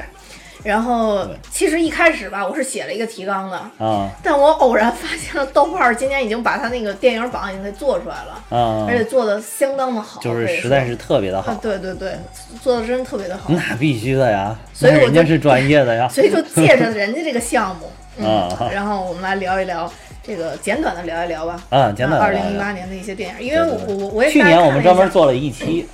[0.64, 4.10] 然后其实一开始吧，我是写了一个提纲的，啊。
[4.22, 8.86] 但我偶然发现了豆瓣儿今年已经把他那个电影榜已经给做出来了，啊。
[8.88, 12.18] 而，且做的相当的好，就是实在是特别的啊好，，对对对，
[12.62, 21.62] 做的真的特别的好， 那必须的呀，所以人家是专业的呀， 所以就借着人家这个项目， 嗯啊，然后我们来聊一聊这个简短的聊一聊吧。
[21.68, 25.86] 啊，简短二零一八年的一些电影，因为我我我也去年我们专门做了一期，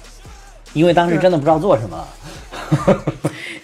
[0.74, 2.06] 因为当时真的不知道做什么，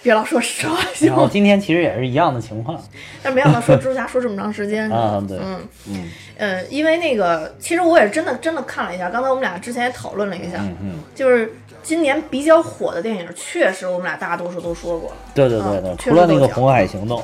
[0.03, 1.31] 别老说实话行然后吗？
[1.33, 2.81] 今天其实也是一样的情况。
[3.23, 4.91] 但没想到说蜘蛛侠说这么长时间。
[4.91, 5.61] 啊，对，嗯。
[5.89, 6.05] 嗯。
[6.39, 15.17] 嗯，因为那个其实我也是真的真的看了一下，刚才我们俩之前也讨论了一下，嗯嗯，就是今年比较火的电影，确实我们俩大多数都说过了。
[15.35, 17.19] 对对对对除了那个《红海行动》，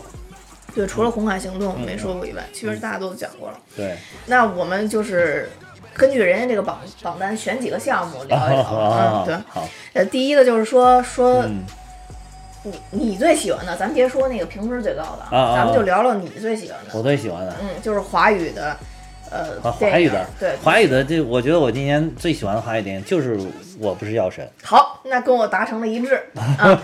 [0.74, 3.58] 对，除了《红海行动》嗯没说过以外，其实大家都讲过了。
[3.76, 3.94] 对，
[4.26, 5.50] 那我们就是
[5.94, 8.60] 根据人家这个榜榜单选几个项目聊一聊。
[8.62, 9.36] 啊嗯，对。
[9.48, 11.64] 好，呃，第一个就是说说嗯
[12.64, 16.96] 你你最喜欢的，咱别说那个评分最高的，咱们就聊聊你最喜欢的。
[16.96, 17.54] 我最喜欢的。
[17.60, 18.76] 嗯，就是华语的，
[19.32, 23.36] 呃，华语的，对，华语的，这我觉得我今年最喜欢的华语电影就是
[23.78, 26.78] 《我不是药神好，那跟我达成了一致 啊。》，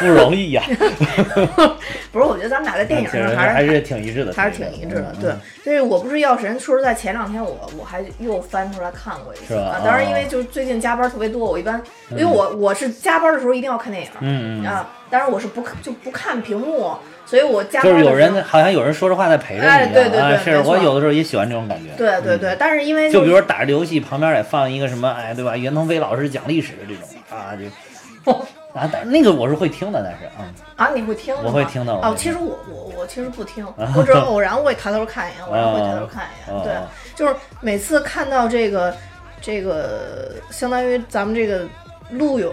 [0.00, 0.62] 不容易呀，
[2.12, 5.20] 不是，我觉得咱们俩在电影上还是还是挺一致的，还是挺一致的嗯。
[5.20, 9.80] 对，所以我不是药神，说实在，前两天我我还又翻出来看过一次是吧啊。
[9.84, 16.94] 当然，啊因为就是最近加班特别多，我一般因为我我是加班的时候一定要看电影嗯嗯，啊，当然我是不看就不看屏幕，
[17.32, 25.56] 所以我加班就是有人好像有人说着话在陪着你对对对啊是我有的时候也喜欢这种感觉，嗯对对对，但是因为就比如说打着游戏旁边也放一个什么，哎，对吧？
[25.56, 28.32] 袁腾飞老师讲历史的这种啊，就
[28.78, 30.44] 啊，但那个我是会听的，但是嗯，
[30.76, 31.34] 啊，你会听？
[31.42, 33.66] 我会听的哦，其实我我我其实不听，
[33.96, 36.62] 我只是偶然会抬头看一眼，偶然会抬头看一眼。
[36.62, 36.74] 对
[37.14, 38.94] 就是每次看到这个
[39.40, 41.66] 这个，相当于咱们这个
[42.10, 42.52] 陆勇，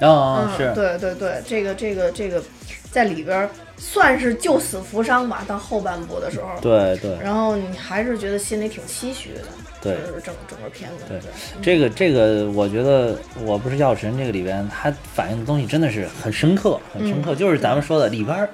[0.00, 2.42] 啊、嗯，是，对对对，这个这个这个
[2.90, 6.48] 在里边算是救死扶伤吧，到后半部的时候。
[6.60, 9.40] 对对然后你还是觉得心里挺唏嘘的，
[9.80, 11.30] 对就是整整个片子，对对，
[11.62, 17.34] 这个这个，我觉得我不是药神这个里边，它反映的东西真的是很深刻，很深嗯刻。
[17.34, 18.48] 就是咱们说的里边儿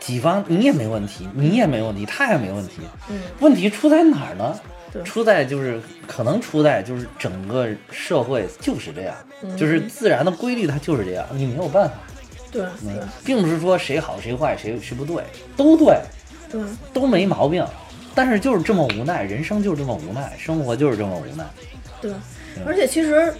[0.00, 4.58] 几方你也没问题，你也没问题，他也没问题，嗯，问题出在哪儿呢？
[5.04, 11.94] 出在就是可能出在就是整个社会就是这样，嗯就是自然的规律，它就是这样，你没有办法。
[12.50, 12.66] 对
[13.24, 15.22] 并不是说谁好谁坏谁谁不对，
[15.56, 16.00] 都对，
[16.50, 16.60] 对。
[16.92, 17.66] 都没毛病。
[18.14, 21.44] 但是就是这么无奈，人生就是这么无奈，生活就是这么无奈。
[22.00, 22.12] 对，
[22.66, 23.32] 而且其实，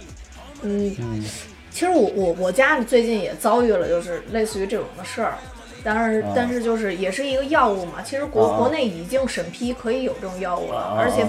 [0.61, 1.25] 嗯，嗯。
[1.69, 5.35] 其实我我我家里最近也遭遇了，就是类似于这种的事儿。
[5.83, 6.33] 但是啊。
[6.35, 8.57] 但是就是也是一个药物嘛，其实国、啊。
[8.57, 10.95] 国内已经审批可以有这种药物了，啊。
[10.97, 11.25] 而且，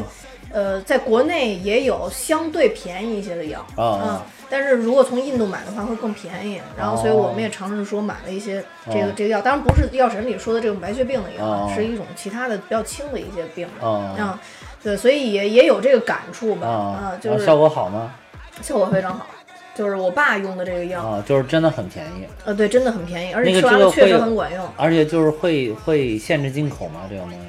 [0.53, 6.61] 呃，在国内也有相对便宜一些的药，嗯，但是如果从印度买的话会更便宜。
[6.77, 13.67] 然后所以我们也尝试说买了一些这个、啊这个药，当然不是药神里说的这种白血病的药，啊是一种其他的比较轻的一些病。
[13.81, 14.39] 啊嗯，
[14.83, 18.13] 对，所以也也有这个感触吧，啊啊，就是效果好吗？
[18.61, 19.27] 效果非常好，
[19.75, 24.67] 就是我爸用的这个药，啊，就是真的很便宜，呃，对，真的很便宜，而且那个吃完了确实很管用。
[24.77, 27.03] 而且就是会会限制进口吗？
[27.09, 27.47] 这种东西？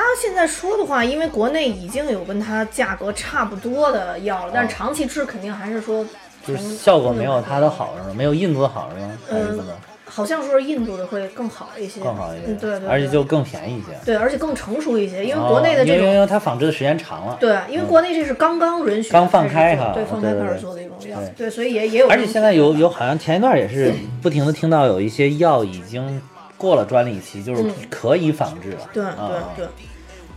[0.00, 6.06] 他现在说的话，因为国内已经有跟它价格差不多的药了，但是长期吃肯定还是说哦
[6.46, 8.14] 就是效果没有它的好是吗？
[8.16, 9.12] 没有印度的好是吗？
[9.28, 9.72] 还是嗯怎么
[10.12, 12.44] 好像说是印度的会更好一些，更好一些？
[12.48, 13.88] 嗯，对对，对而且就更便宜一些。
[14.04, 16.14] 对，而且更成熟一些，因为国内的这哦因为种。
[16.14, 17.36] 因为它仿制的时间长了。
[17.38, 22.08] 对，因为国内这是刚刚允许刚放开哈对，放开开始做的一种药对，对，所以也也有。
[22.08, 26.20] 而且现在有有好像前一段也是 不停的听到有一些药已经
[26.56, 28.78] 过了专利期，就是嗯可以仿制了。
[28.92, 29.14] 对啊
[29.56, 29.68] 对对，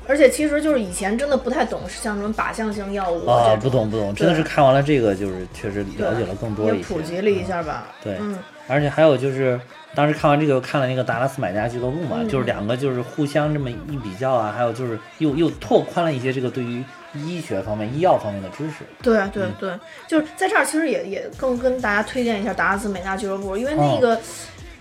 [0.08, 7.88] 而且其实就是以前真的不太懂，像什么靶向性药物啊，不懂不懂，真的是看完了这个，就是确实了解了更多也一些，普及了一下吧。
[8.04, 8.18] 对。
[8.20, 9.60] 嗯，而且还有就是，
[9.96, 12.28] 当时看完这个，又看了那个达拉斯买家俱乐部嘛，嗯。
[12.28, 18.84] 就是两个就是互相这么一比较啊，还有就是又又拓宽了一些这个对于医学方面、医药方面的知识。
[19.02, 19.32] 对嗯。
[19.32, 19.44] 对。
[19.60, 24.00] 对，就是在这儿，其实也也更跟大家推荐一下达拉斯买家俱乐部，因为那哦。
[24.02, 24.20] 个、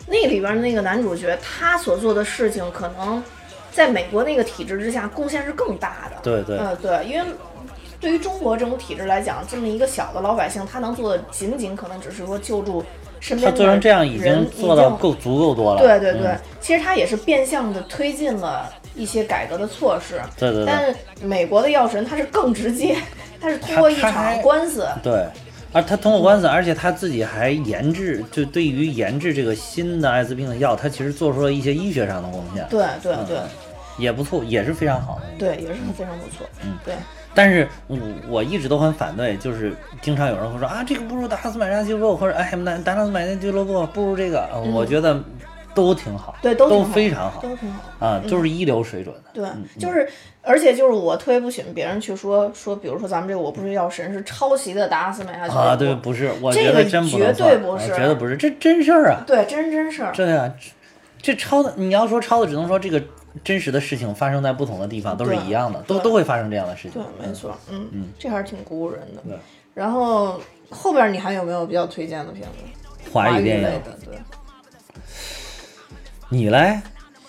[0.09, 3.23] 那里边那个男主角他所做的事情，可能
[3.73, 6.17] 在美国那个体制之下贡献是更大的。
[6.23, 7.27] 对对呃对，因为。
[8.01, 12.83] 对于中国这种体制来讲，这么一个小的老百姓，他能做的仅仅可能只是说救助
[13.21, 15.81] 身边的他做成这样已经做到够足够多了。
[15.81, 20.21] 对对对，嗯其实他也是变相的推进了一些改革的措施。
[20.37, 22.97] 对对对但是美国的药神他是更直接，
[23.41, 25.25] 他是通过一场官司，对，
[25.73, 33.39] 而他通过官司，而且他自己还研制，就对于研制这个新的艾滋病的药，他其实做出了一些医学上的贡献，对对对
[33.99, 35.23] 也不错，也是非常好的。
[35.39, 36.47] 对，也是非常不错。
[36.65, 36.95] 嗯，对，
[37.35, 37.97] 但是我
[38.29, 45.23] 我一直都很反对，就是经常有人会说啊，这个不如达拉斯买家俱乐部，或者哎达达拉斯买家俱乐部不如这个，嗯我觉得
[45.75, 48.07] 都挺好，对都都非常好都挺好。
[48.07, 49.23] 啊，就是一流水准的。
[49.33, 50.07] 对，嗯就是，
[50.43, 60.13] 而且就是我特别不喜欢别人去说说，比如说咱们这个我不是药神是抄袭的达拉斯买家俱乐部啊，对，不是，我这个觉得真不绝能算啊对不是绝对不是，这真事儿啊，对，真真事儿。
[60.13, 63.03] 对啊，这这抄的，你要说抄的，只能说这个
[63.43, 69.23] 真实的事情发生在不同的地方都是一样的，都都会发生这样的事情对。，没错，嗯嗯这还是挺鼓舞人的。
[69.27, 69.37] 对，
[69.75, 73.11] 然后后边你还有没有比较推荐的片子？
[73.11, 74.19] 华语电影，类的，对。
[76.29, 76.83] 你来，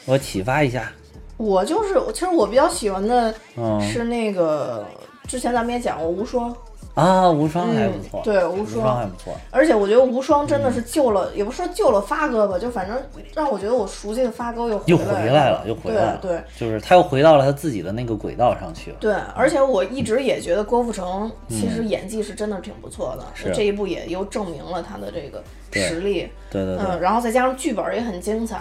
[0.05, 0.91] 我启发一下。
[1.35, 4.85] 我就是，其实我比较喜欢的嗯是那个，
[5.27, 6.55] 之前咱们也讲过无双，
[6.95, 9.33] 啊，无双还不错，嗯对无无双双还不错。
[9.49, 12.95] 而且我觉得无双真的嗯是救了，也不是说救了发哥吧，就反正
[13.33, 16.43] 让我觉得我熟悉的发哥又又回回来了，又回来了，对对。
[16.55, 18.97] 就是他又回到了他自己的那个轨道上去了。
[18.99, 23.51] 对，而且我一直也觉得郭富城其实演技是真的挺不错的，是。
[23.51, 26.29] 这一部也又证明了他的这个实力。
[26.51, 26.85] 对对对。
[26.85, 28.59] 嗯，然后再加上剧本也很精彩，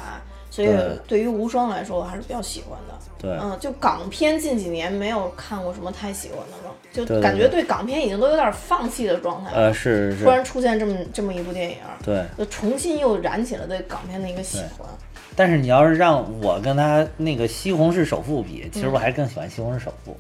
[0.51, 0.99] 所以对。
[1.07, 2.95] 对于无双来说，我还是比较喜欢的。
[3.19, 3.39] 对。
[3.43, 9.57] 嗯，就港片近几年没有看过什么太喜欢的了，就感觉对港片已经都有点放弃的状态了。
[9.57, 12.23] 呃，是是突然出现这么这么一部电影，对。
[12.37, 14.89] 就重新又燃起了对港片的一个喜欢。
[15.35, 20.13] 但是你要是让我跟他那个《西红柿首富》比，其实嗯我还是更喜欢《西红柿首富》，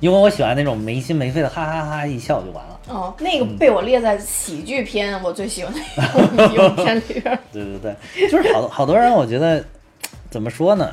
[0.00, 2.80] 因为我喜欢那种没心没肺的哈哈哈一笑就完了。
[2.88, 5.78] 哦，那个嗯被我列在喜剧片我最喜欢的
[6.48, 7.38] 一部 片里边。
[7.52, 9.64] 对对对，就是好多好多人，我觉得
[10.30, 10.92] 怎么说呢？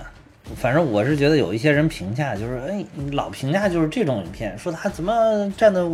[0.56, 5.86] 反正我是觉得有一些人评价就是，哎，老评价就是这种影片，说他怎么站的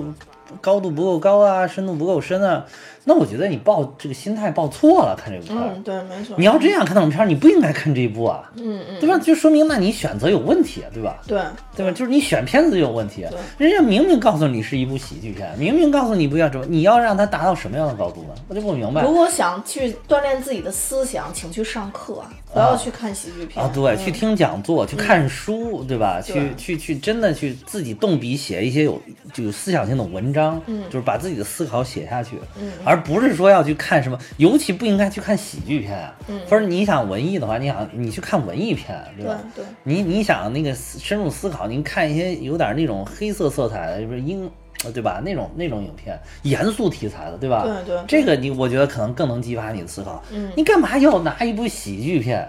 [0.61, 2.65] 高度不够高啊，深度不够深啊。
[3.05, 5.71] 那我觉得你抱这个心态抱错了，看这部片儿。
[5.75, 6.35] 嗯，对，没错。
[6.37, 9.17] 你要这样看那种片儿，你不应该看这一部啊，嗯嗯，对吧？
[9.17, 11.19] 就说明那你选择有问题，对吧？
[11.27, 11.41] 对
[11.75, 11.91] 对吧？
[11.91, 13.25] 就是你选片子就有问题，
[13.57, 18.29] 人家明明告诉你是一部喜剧片，明明告诉你不要这么，你要让它达到什么样的高度呢？
[18.47, 22.23] 我就不明白如果想去锻炼自己的思想，请去上课，
[22.53, 26.21] 不要去看喜剧片啊，对，嗯去听讲座，去看书，对吧？
[26.21, 29.01] 去去去，真的去自己动笔写一些有
[29.33, 39.39] 就有思想性的文章，嗯就是把自己的思考写下去，嗯而不是说要去看什么，尤其不应该去看喜剧片啊，嗯或者你想文艺的话，你想你去看文艺片，对吧？
[39.55, 44.49] 对对你你想那个深入思考，您看一些有点那种黑色色彩的，就是英，
[44.83, 45.21] 呃对吧？
[45.23, 47.63] 那种那种影片，严肃题材的，对吧？
[47.63, 50.23] 对对对这个你我觉得可能更能激发你的思考。
[50.31, 52.47] 嗯你干嘛要拿一部喜剧片，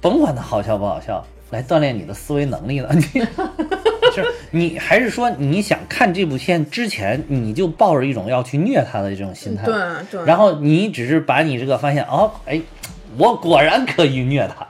[0.00, 2.88] 甭管它好笑不好笑，来锻炼你的思维能力呢？
[2.94, 3.02] 你
[4.14, 9.64] 是你还是说你想看这部片之前，你就抱着一种要去虐他的这种心态？
[9.64, 9.74] 对
[10.10, 12.60] 对然后你只是把你这个发现哦，哎，
[13.18, 14.66] 我果然可以虐他。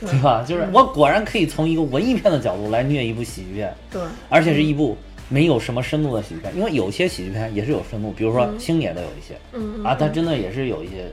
[0.00, 0.44] 对吧？
[0.46, 4.98] 就是我果然可以从一个文艺片的角度来虐一部喜剧片，对而且是一部
[5.28, 6.54] 没有什么深度的喜剧片。
[6.54, 11.10] 因为有些喜剧片也是有深度，比如说嗯星爷的有一些，嗯啊，他真的也是有一些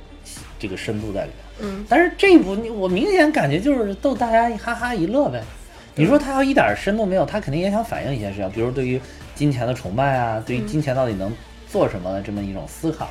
[0.59, 1.37] 这个深度在里面。
[1.61, 5.41] 嗯，但是这一部你我明显感觉就是逗大家哈哈一乐呗。
[5.95, 8.99] 你说他要一点深度没有，他肯定也想反映一些事情，比如对于
[9.35, 11.31] 金钱的崇拜啊，对于金钱到底能
[11.67, 13.09] 做什么的这么一种思考。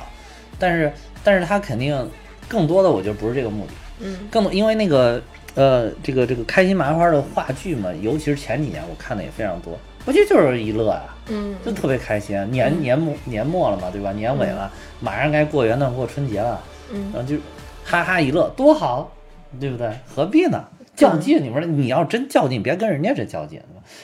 [0.57, 0.91] 但是，
[1.23, 2.09] 但是他肯定
[2.47, 3.73] 更多的，我觉得不是这个目的。
[3.99, 5.21] 嗯，更多因为那个
[5.53, 12.35] 呃，这个这个开心麻花的话剧嘛，尤其是前几年我看的也非常多，我觉得就是一乐啊，嗯就特别开心。
[12.51, 14.11] 年年末年末了嘛，对吧？
[14.11, 16.59] 年尾了，马上该过元旦过春节了，
[16.91, 17.35] 嗯然后就
[17.83, 19.11] 哈哈一乐，多好，
[19.59, 19.91] 对不对？
[20.07, 20.65] 何必呢？
[20.95, 23.61] 较劲，你说你要真较劲，别跟人家这较劲？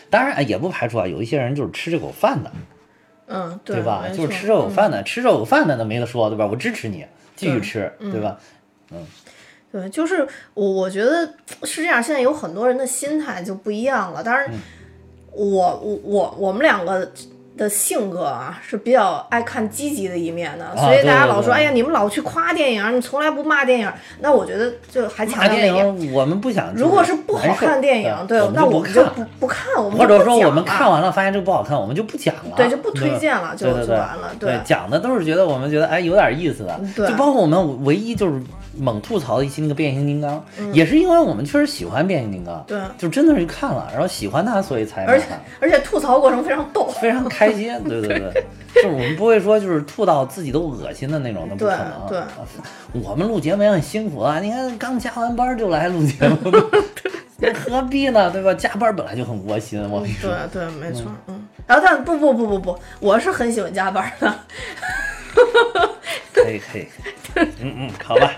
[0.10, 2.52] 当然哎也不排除啊，有一些人就是吃这口饭的，
[3.28, 4.06] 嗯，对吧？
[4.10, 6.48] 就是吃这口饭的，吃这口饭的那没得说，对吧？
[6.48, 7.06] 我支持你
[7.36, 8.38] 继续吃，对吧？
[8.92, 9.06] 嗯
[9.72, 11.30] 对，就是我我觉得
[11.64, 12.02] 是这样。
[12.02, 14.24] 现在有很多人的心态就不一样了。
[14.24, 14.60] 当然，嗯
[15.32, 17.12] 我我我我们两个
[17.58, 23.92] 的性格啊是比较爱看积极的一面的，所以大家老说，对哎呀，你们老去夸电影，你从来不骂电影。
[24.20, 25.68] 那我觉得就还强骂电。
[25.68, 38.42] 影我们不想，如果是不好看的电影，对，那我我们就不不看，我们或者说我们看完了发现这个不好看，我们就不讲了，对就不推荐了就就完了对对讲的都是觉得我们觉得哎有点意思的，对就包括我们唯一就是
[38.78, 45.40] 猛吐槽的一期那个变形金刚，嗯也是因为我们确实喜欢变形金刚，对就真的是看了，然后喜欢它，所以才而且买。
[45.60, 46.88] 而且吐槽过程非常逗。
[47.02, 52.08] 非常开心， 对对对，就是我们不会说就是吐到自己都恶心的那种，那不可能。
[52.10, 52.22] 对
[53.04, 56.52] 我们录节目也很辛苦啊，你看刚加完班就来录节目，
[57.40, 58.30] 那何必呢？
[58.32, 58.54] 对吧？
[58.54, 60.66] 加班本来就很窝心，我跟你说对。
[60.66, 61.48] 对，没错，嗯。
[61.68, 64.34] 然后但不不不不不，我是很喜欢加班的。
[66.34, 66.88] 可以可以，
[67.60, 68.32] 嗯嗯，好吧，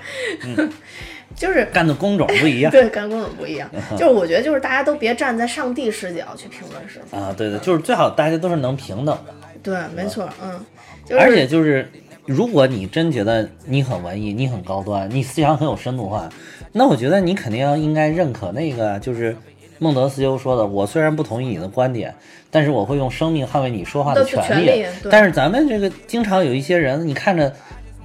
[1.39, 3.69] 就是干的工种不一样 对，干工种不一样。
[3.91, 7.17] 就是我觉得，就是大家都别站在上帝视角去评论事情。
[7.17, 9.33] 啊，对对，就是最好大家都是能平等的，
[9.63, 10.59] 对，没错，嗯，
[11.05, 11.89] 就是、而且就是
[12.25, 16.29] 如果你真觉得你很文艺，你很高端，你思想很有深度的话，
[16.73, 19.33] 那我觉得你肯定要应该认可那个就是
[19.77, 22.13] 孟德斯鸠说的，我虽然不同意你的观点，
[22.51, 27.53] 但是我会用生命捍卫你说话的的权利但是咱们这个经常有一些人，你看着。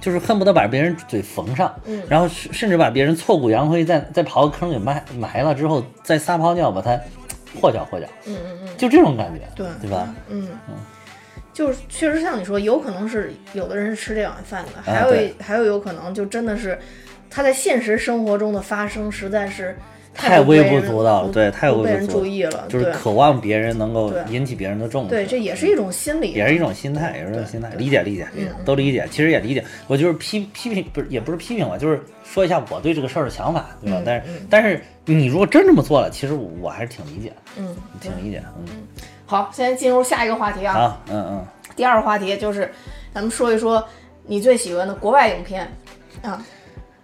[0.05, 6.91] 就是恨不得把别人嘴缝上，嗯然后甚甚至把别人挫骨扬灰，再再刨个坑给埋埋了之后，再撒泡尿把它
[7.59, 10.13] 和搅和搅，嗯嗯嗯，就这种感觉，对对吧？
[10.29, 10.75] 嗯嗯，
[11.51, 16.77] 就是确实像你说，有可能是有的人是吃这碗饭的，还有一啊还有有可能就真的是
[17.27, 19.75] 他在现实生活中的发生实在是
[20.15, 28.27] 太微不足道了对太微不足注意了，就是渴望别人能够引起别人的重视，对，这也是一种心理，也是一种心态，也是一种心态，理解理解
[28.63, 29.63] 都理解，其实也理解。
[29.87, 34.01] 我就是批批评，不是也不是批评吧，就是说一下我对这个事儿的想法，对吧？
[34.05, 38.45] 但是但是你如果真这么做了，其实我还是挺理解的，嗯，挺理解的。
[38.59, 38.65] 嗯，
[39.25, 41.45] 好，现在进入下一个话题啊，好，嗯嗯，
[41.75, 42.71] 第二个话题就是
[43.13, 43.85] 咱们说一说
[44.25, 45.67] 你最喜欢的国外影片
[46.21, 46.43] 啊，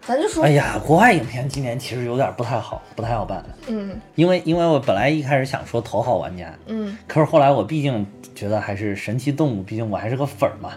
[0.05, 3.99] 咱就说哎呀，国外影片今年其实有点不太好，不太好办，嗯。
[4.15, 6.97] 因为因为我本来一开始想说头号玩家，嗯。
[7.07, 10.73] 可是后来我毕竟觉得还是神奇动物，毕竟我还是个粉儿嘛，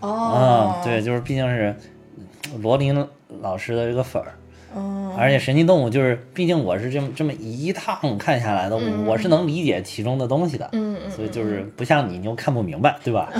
[0.00, 0.10] 哦。
[0.10, 1.74] 啊，对，就是毕竟是
[2.60, 3.06] 罗琳
[3.40, 4.32] 老师的这个粉儿。
[4.74, 5.14] 哦。
[5.18, 13.30] 而且神奇动物就是，毕竟我是这么这么一趟看下来的，我是能理解其中的东西的，嗯嗯所以就是不像你，你又看不明白，对吧？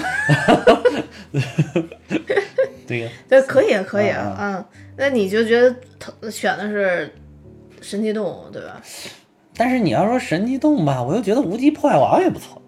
[2.86, 4.64] 对呀，对，可以可以啊嗯，
[4.96, 7.12] 那你就觉得他选的是
[7.80, 8.80] 神奇动物对吧？
[9.56, 12.60] 但是你要说神奇动物吧，我又觉得无敌破坏王也不错。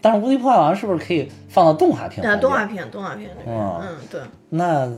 [0.00, 4.20] 但是无敌破坏王是不是可以放到动画片啊，动画片动画片里面，嗯嗯对，
[4.50, 4.90] 那，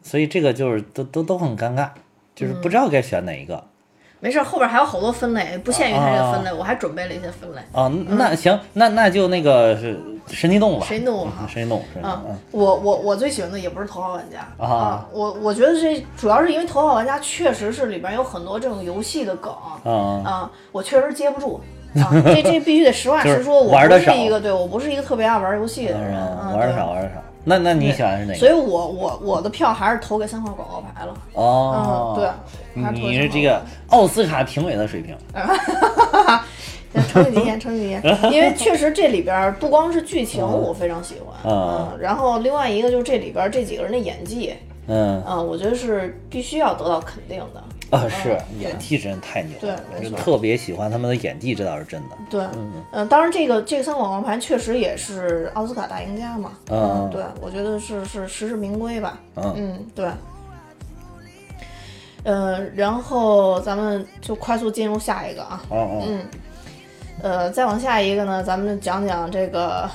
[0.00, 1.90] 所以这个就是都都都很尴尬，
[2.36, 3.64] 就是嗯不知道该选哪一个。
[4.20, 7.60] 没事，后边还有好多分类，不限于它这个分类，啊我还准备了一些分类。
[7.72, 9.98] 哦，那行，那那就那个是
[10.30, 10.86] 神奇动物吧。
[10.88, 11.84] 神奇动物神奇动物。
[12.02, 19.52] 嗯，我我我最喜欢的也不是头号玩家啊我我觉得这主要是因为头号玩家确实是里边有很多这种游戏的梗
[19.84, 21.60] 嗯啊，我确实接不住。
[21.96, 27.14] 啊，这这必须得实话实说，我不是一个对我不是一个特别爱玩游戏的人，嗯，啊玩的少玩的少。
[27.44, 28.52] 那那你喜欢是哪个所以？
[28.52, 31.14] 我我我的票还是投给三块广告牌了。
[31.32, 32.14] 哦
[32.76, 35.16] 嗯，，对，你是这个奥斯卡评委的水平。
[37.08, 38.32] 成绩极限，成绩极限。
[38.32, 44.54] 因为确实这里边儿不光是剧情我非常喜欢，嗯然后另外一个就是这里边儿这几个人的演技，
[44.86, 47.62] 嗯，嗯，我觉得是必须要得到肯定的。
[47.90, 52.16] 啊，是嗯演技真的太牛了，对我是没错特别喜欢他们的演技，这倒是真的。
[52.28, 52.44] 对，
[52.92, 60.06] 嗯、当然这个这个三广告牌确实也是奥斯卡大赢家嘛，嗯对，我觉得是是实至名归吧，嗯嗯，对。
[62.24, 66.22] 嗯，然后咱们就快速进入下一个啊，哦哦，嗯，
[67.22, 69.88] 呃，再往下一个呢，咱们就讲讲这个，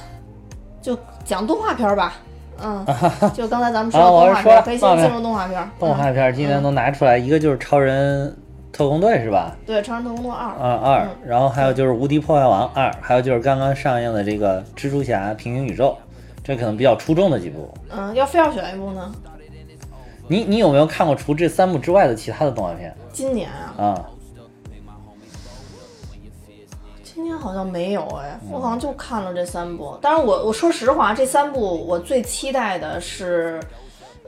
[0.81, 2.13] 就讲动画片儿吧。
[2.61, 2.85] 嗯，
[3.33, 5.67] 就刚才咱们说的动画片儿，可以先进入动画片儿。
[5.79, 8.33] 动画嗯片今年能拿出来，一个就是超人
[8.71, 9.55] 特工队是吧？
[9.65, 15.97] 对《超人特工队二》啊二嗯，然后还有就是无敌破坏王二，还有就是刚刚上映的这个蜘蛛侠平行宇宙，
[16.43, 17.73] 这可能比较出众的几部。
[17.89, 19.11] 嗯，要非要选一部呢，
[20.27, 24.05] 你你有没有看过除这三部之外的其他的动画片今年啊，啊？
[27.13, 29.97] 今年好像没有哎，嗯我好像就看了这三部。
[30.01, 33.61] 但是我我说实话，这三部我最期待的是，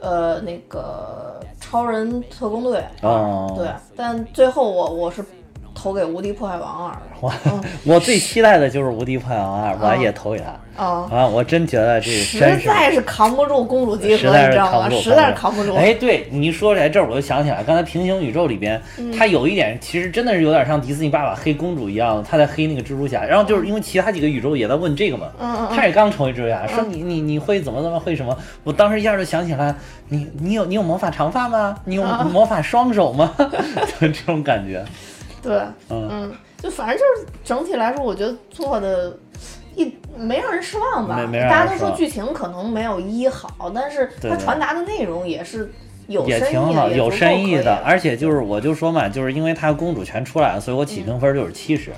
[0.00, 5.24] 呃，那个《超人特工队》哦对，但最后我我是
[5.86, 11.06] 投给《无敌破坏王二》我嗯 我最期待的就是无敌破坏王二，我也投给他啊。
[11.12, 11.24] 啊！
[11.24, 14.70] 我真觉得这个实在是扛不住公主集合，实在是你知道吗？
[14.72, 15.76] 扛不住，实在是扛不住。
[15.76, 25.28] 哎，对你一说起来这儿，我就想起来，刚才平行宇宙里边，嗯它有一点其实真的是有点像迪士尼爸爸黑公主一样，他在黑那个蜘蛛侠，然后就是因为其他几个宇宙也在问这个嘛，
[25.72, 29.72] 他也刚成为蜘蛛侠，说你你你会怎么怎么会什么，我当时一下就想起来，
[30.08, 31.76] 你你有你有魔法长发吗？
[31.84, 33.32] 你有啊魔法双手吗？
[34.00, 34.84] 就这种感觉，
[35.46, 35.56] 对，
[35.90, 39.16] 嗯嗯，就反正就是整体来说，我觉得做的
[39.74, 41.16] 一没让人失望吧。
[41.16, 45.72] 没没让人大家都说剧情可能没有一好，但是它传达的内容也是
[46.06, 51.92] 有也挺好，有深意的，而且就是我就说嘛，就是因为他公主全出来了，所以我起评分就是七十，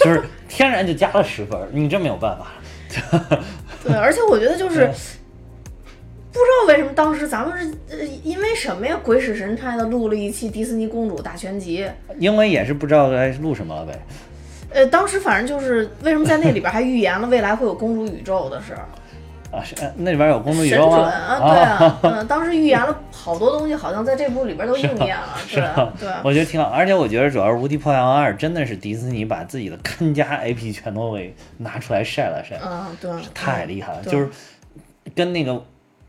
[0.00, 2.46] 就是天然就加了十分，你这没有办法。
[3.84, 4.94] 对，而且我觉得就是嗯
[6.36, 8.98] 不知道为什么当时咱们是呃因为什么呀？
[9.02, 11.86] 鬼使神差的录了一期迪士尼公主大全集。
[12.18, 13.98] 因为也是不知道该录什么了呗。
[14.70, 18.86] 呃，当时反正就是为什么在那里边还预言了未来会有公主宇宙的事儿。
[19.52, 20.96] 啊，是呃那里边有公主宇宙吗？
[20.96, 26.08] 准啊，对啊，嗯，当时预言了好多东西，好像在这部里边都应验了， 是吧对？
[26.08, 26.14] 对。
[26.24, 34.28] 我觉得挺好，而且我觉得主要是《无敌破坏王二》真的是迪士尼把自己的看家 IP 全都给拿出来晒了晒，嗯，对，太厉害了，对就是
[35.14, 35.64] 跟那个。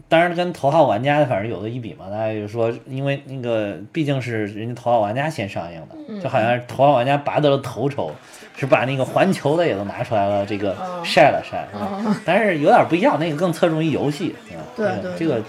[0.10, 6.22] 当然，跟头号玩家反正有的一比嘛，大家就说，因为那个毕竟是人家头号玩家先上映的，嗯。
[6.22, 8.12] 就好像是头号玩家拔得了头筹，
[8.56, 11.02] 是把那个环球的也都拿出来了，这个哦。
[11.04, 15.18] 晒了晒，嗯但是有点不一样，那个更侧重于游戏，啊，对这个对。
[15.20, 15.44] 这个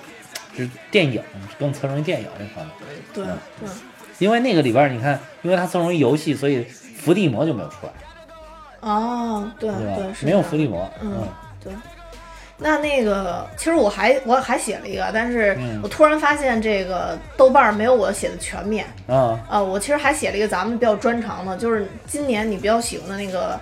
[0.56, 1.22] 是电影，
[1.56, 2.74] 更侧重于电影这方面。
[3.14, 3.38] 对嗯。
[3.60, 3.68] 对，
[4.18, 7.92] 因为那个里边你看，因为它侧重于游戏，所以伏地魔就没有出来，
[8.80, 11.28] 哦，对对没有伏地魔，嗯嗯，
[11.62, 11.72] 对。
[12.58, 19.62] 那那个，其实我还我还写了一个，但是嗯我突然发现这个豆瓣儿没有我写的全面啊啊。
[19.62, 23.58] 我其实还写了一个咱们比较专长的，就是今年你比较喜欢的那个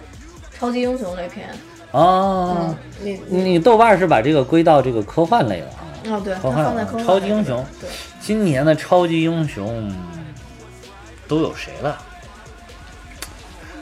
[0.59, 1.49] 超级英雄那篇。
[1.93, 5.85] 哦嗯，，你你你豆瓣儿是把这个归到这个科幻类了啊？
[6.09, 7.89] 哦，对，它科幻啊放在科幻超级英雄对，
[8.21, 9.95] 今年的超级英雄
[11.29, 11.99] 都有谁了？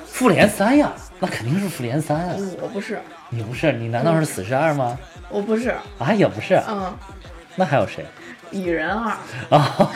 [0.06, 2.34] 复联三呀，那肯定是复联三啊！
[2.38, 3.00] 嗯我不是，
[3.30, 3.72] 你不是？
[3.72, 4.98] 你难道是死侍二吗？
[5.30, 6.92] 我不是，啊，也不是，嗯，
[7.56, 8.04] 那还有谁？
[8.50, 9.16] 蚁人二，
[9.50, 9.90] 啊，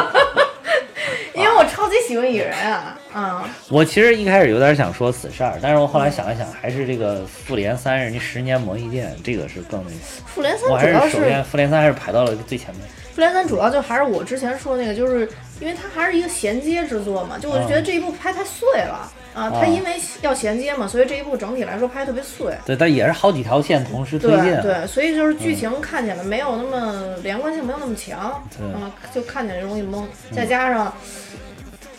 [1.34, 9.96] 因为我超级喜欢蚁人啊，嗯，我其实一开始有点想说死侍二，但是我后来想了想，还是这个复联三人家十年磨一剑，这个是更那个。
[10.26, 12.84] 复联三我还是首先复联三还是排到了最前面。
[13.12, 15.28] 复联三主要就还是我之前说的那个，就是
[15.60, 19.90] 因为它还是一个衔接之作嘛，就我就觉得这一部拍太碎了啊，它因为
[20.22, 22.54] 要衔接嘛，所以这一部整体来说拍得特别碎。
[22.64, 24.62] 对，但也是好几条线同时推对进。
[24.62, 30.92] 对，所以就是剧情看起来没有那么连贯性，没有那么强，嗯，就看起来容易懵，再加上。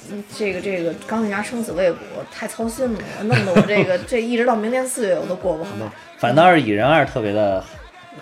[0.09, 1.97] 嗯，这个这个钢铁侠生死未卜
[2.31, 5.71] 太操心了，弄得我这个 这一直到明年四月我都过不好。
[6.17, 7.61] 反倒是蚁人二特别的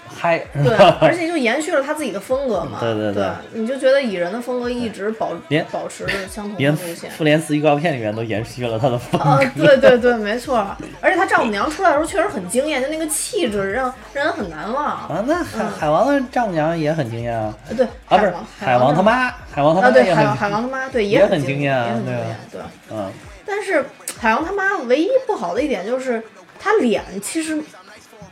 [0.07, 0.39] 嗨。
[0.53, 2.77] 对，而且就延续了他自己的风格嘛。
[2.81, 7.09] 对对对你就觉得蚁人的风格一直保连保持着相同的连路线。
[7.11, 9.65] 复联四预告片里面都延续了他的风啊，格。
[9.65, 10.65] 对对对，没错。
[11.01, 14.85] 而且他丈母娘出来的时候确实很惊艳，就那个气质让让人很难忘。
[14.85, 17.53] 啊，那海海王的丈母娘也很惊艳啊！
[17.69, 22.61] 呃对，啊，不是王海王他妈，海王他啊，对，妈也很海王海王他妈，对，也很惊艳啊也很惊对啊艳，对。
[22.91, 23.11] 嗯，
[23.45, 23.85] 但是
[24.19, 26.21] 海王他妈唯一不好的一点就是
[26.59, 27.61] 他脸其实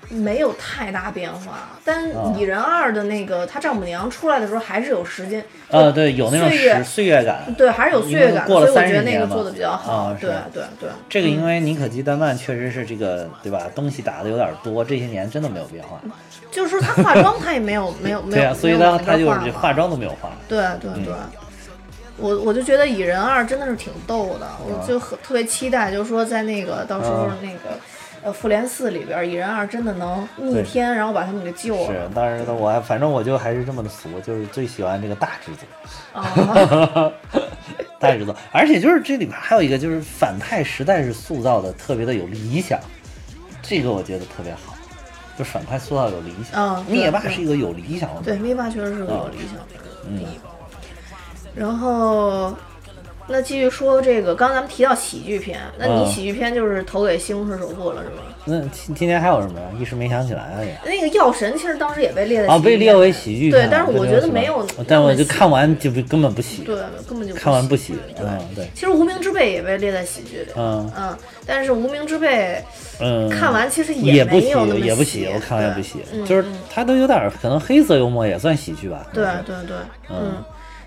[0.09, 2.33] 没有太大变化，但啊。
[2.37, 7.53] 蚁人二的那个他丈母娘出来的时候还是有时间，呃，对，有那种岁月岁月感。
[7.57, 9.25] 对，还是有岁月感的，过了所以我觉得30年嘛。
[9.25, 10.13] 那个做的比较好。
[10.19, 15.99] 对对对，这个因嗯为妮可基德曼确实是这个对吧，东西打的有点多，这些年真的没有变化。
[16.51, 20.31] 就是说他化妆他也没有没有 没有，对啊，所以没有往那他他就是化妆都没有化。
[20.47, 21.05] 对对嗯。
[21.05, 21.13] 对，
[22.17, 27.37] 我我就觉得蚁人二真的是挺逗的，我就很特别期待，就是说在那个到时候啊。
[27.41, 27.77] 那个。
[28.23, 36.21] 呃，复联四里边，蚁人二真的能逆天，然后把他们给救是了。，但是呢，我还反正我就还是这么的俗，就是最喜欢这个大制作。
[36.21, 37.11] 啊，
[37.99, 42.79] 大制作，而且就是这里边还有一个，就是反派实在是塑造的特别的有理想，
[43.61, 44.73] 这个我觉得特别好，
[45.37, 46.85] 就反派塑造有理想。
[46.85, 49.83] 灭霸是一个有理想的对，灭霸确实是个有理想的人。
[50.07, 50.25] 嗯，
[51.55, 52.55] 然后，
[53.27, 58.15] 那继续说这个，刚刚咱们提到喜剧片，那你嗯喜剧片就是投给《西红柿首富》了，是吗？
[58.45, 59.65] 那今今年还有什么呀？
[59.79, 60.77] 一时没想起来啊也。
[60.85, 66.75] 那个药神其实当时也被列在啊，被列为喜剧对，但是我觉得没有，但我就看完就不根本不喜，对，
[67.07, 72.61] 根本就看完不喜，对嗯，对，其实《无名之辈》也被列在喜剧里，嗯嗯，但是《无名之辈
[72.99, 79.77] 嗯，》看完其实也不喜没有那么也不喜，我看完也不喜，嗯就是嗯他都有点儿可能黑色幽默也算喜剧吧，对对对，
[80.09, 80.43] 嗯嗯。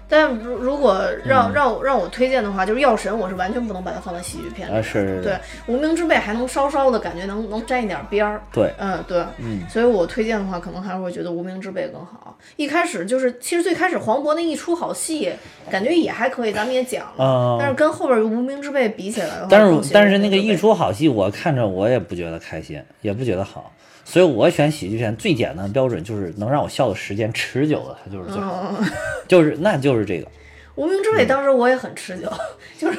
[0.08, 4.76] 但如如果让嗯让我让我推荐的话，就是《药神》，我是完全不能把它放在喜剧片里。
[4.76, 5.32] 啊是，对，
[5.66, 8.40] 《无名之辈》还能稍稍的感觉能能沾一点边儿。
[8.52, 12.36] 对，嗯，对，嗯所以我推荐的话，可能还是会觉得《无名之辈》更好。
[12.56, 15.32] 一开始就是，其实最开始黄渤那一出好戏，
[15.70, 17.24] 感觉也还可以，咱们也讲了。
[17.24, 23.72] 嗯但是跟后边《无名之辈》比起来的话，但是但是那个一出好戏，我看着我也不觉得开心，也不觉得好，
[24.08, 28.88] 所以我选喜剧片最简单的标准就是能让我笑的时间持久的，它就是最好，嗯，
[29.26, 30.28] 就是那就是这个，
[30.76, 32.32] 无名之辈当时我也很持久，
[32.78, 32.98] 就是，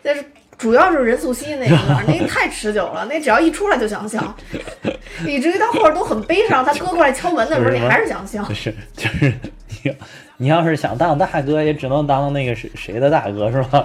[0.00, 0.24] 但是
[0.56, 4.36] 主要是任素汐那一段，那个太持久了，那只要一出来就想笑，
[5.26, 6.64] 以至于到后边都很悲伤。
[6.64, 8.54] 他哥过来敲门的时候，你还是想笑不。
[8.54, 9.34] 是就是
[9.68, 9.94] 你要
[10.36, 13.84] 你要是想当大哥，也只能当那个谁谁的大哥是吧？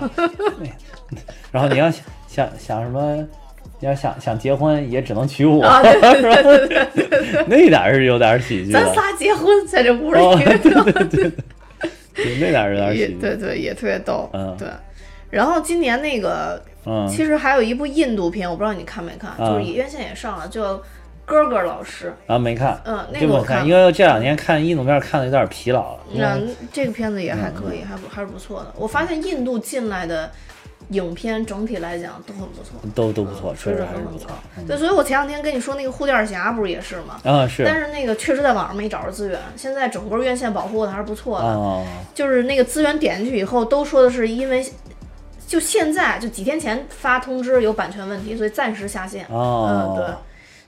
[1.52, 3.28] 然后你要想想想什么？
[3.80, 11.32] 你要想想结婚，也只能娶我，啊，对对对对 对，那点儿是有点儿喜剧的，咱仨结婚在这屋里，哦， 对对对
[12.16, 14.68] 对，那点儿有点儿喜剧，对对也特别逗，嗯对。
[15.30, 20.82] 然后今年那个嗯，其实还有一部印度片，我不知道你看没看，啊就是院线也上了，叫
[21.26, 26.00] 哥哥老师，啊，没看，嗯那个我看因为这两年看印度片看的有点疲劳了。
[26.14, 28.74] 那嗯，这个片子也还可以，还不还是不错的。
[28.78, 30.32] 我发现印度进来的
[30.90, 34.30] 影片整体来讲都很不错，都都不错，确实还是不错。。
[34.58, 37.20] 嗯对，所以我前两天跟你说那个护垫侠不是也是吗？
[37.24, 41.46] 啊，是但是那个确实在网上没找着资源，现在整个院线保护的还是不错的。
[41.46, 41.84] 啊，
[42.16, 44.66] 就是那个资源点进去以后，都说的是因为
[45.46, 49.26] 就现在就几天前发通知有版权问题，所以暂时下线。
[49.30, 50.16] 哦嗯，对。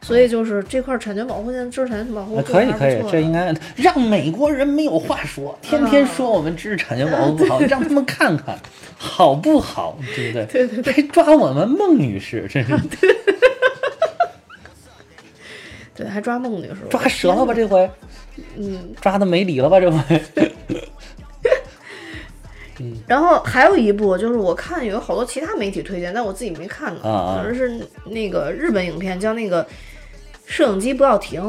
[0.01, 8.57] 所以就是这块产权保护，现在知识产权保护可以可以这应该让美国人没有话说，天天说我们知识产权保护不好， 让他们看看
[8.97, 10.45] 好不好，对不对？
[10.45, 12.77] 对对对还抓我们孟女士，真是
[15.93, 17.89] 对，还抓孟女士，抓折了吧这回？
[18.55, 20.21] 嗯，抓的没理了吧这回？
[23.07, 27.01] 然后还有一部，就是我看有好多其他媒体推荐，但我自己没看呢。
[27.03, 29.63] 啊啊反正是那个日本影片，叫那个
[30.45, 31.41] 《摄影机不要停》，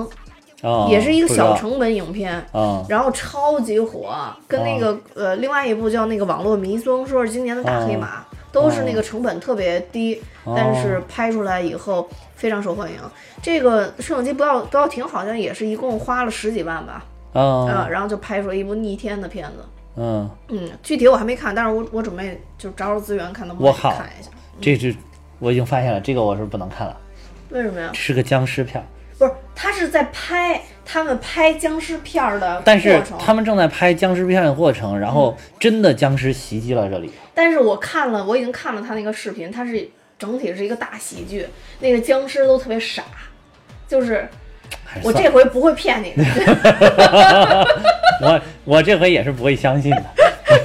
[0.68, 2.34] 啊，也是一个小成本影片。
[2.52, 4.12] 啊然后超级火，
[4.48, 12.96] 跟那个、呃，另外一部叫那个《网络迷踪》，说是今年的大黑马，都是那个成本特别低，哦但是拍出来以后非常受欢迎。
[13.40, 19.64] 这个摄影机不要不要停，好像也是一共花了十几万吧，啊、啊然后就拍出了一部逆天的片子。
[19.96, 24.30] 嗯，嗯，具体我还没看，但是我我准备就找找资源看能不能看一下。
[24.60, 24.94] 这这
[25.38, 26.96] 我已经发现了，这个我是不能看了，
[27.50, 27.90] 为什么呀？
[27.92, 28.86] 是个僵尸片儿，
[29.18, 37.10] 不是，他是在拍他们拍僵尸片儿的但是他们正在拍僵尸片的过程，然后真的僵尸袭击了这里。
[37.34, 39.88] 但是我看了，我已经看了他那个视频，他是
[40.18, 41.46] 整体是一个大喜剧，
[41.80, 43.02] 那个僵尸都特别傻，
[43.88, 44.28] 就是
[45.02, 46.24] 我这回不会骗你的，
[48.22, 50.04] 我我这回也是不会相信的。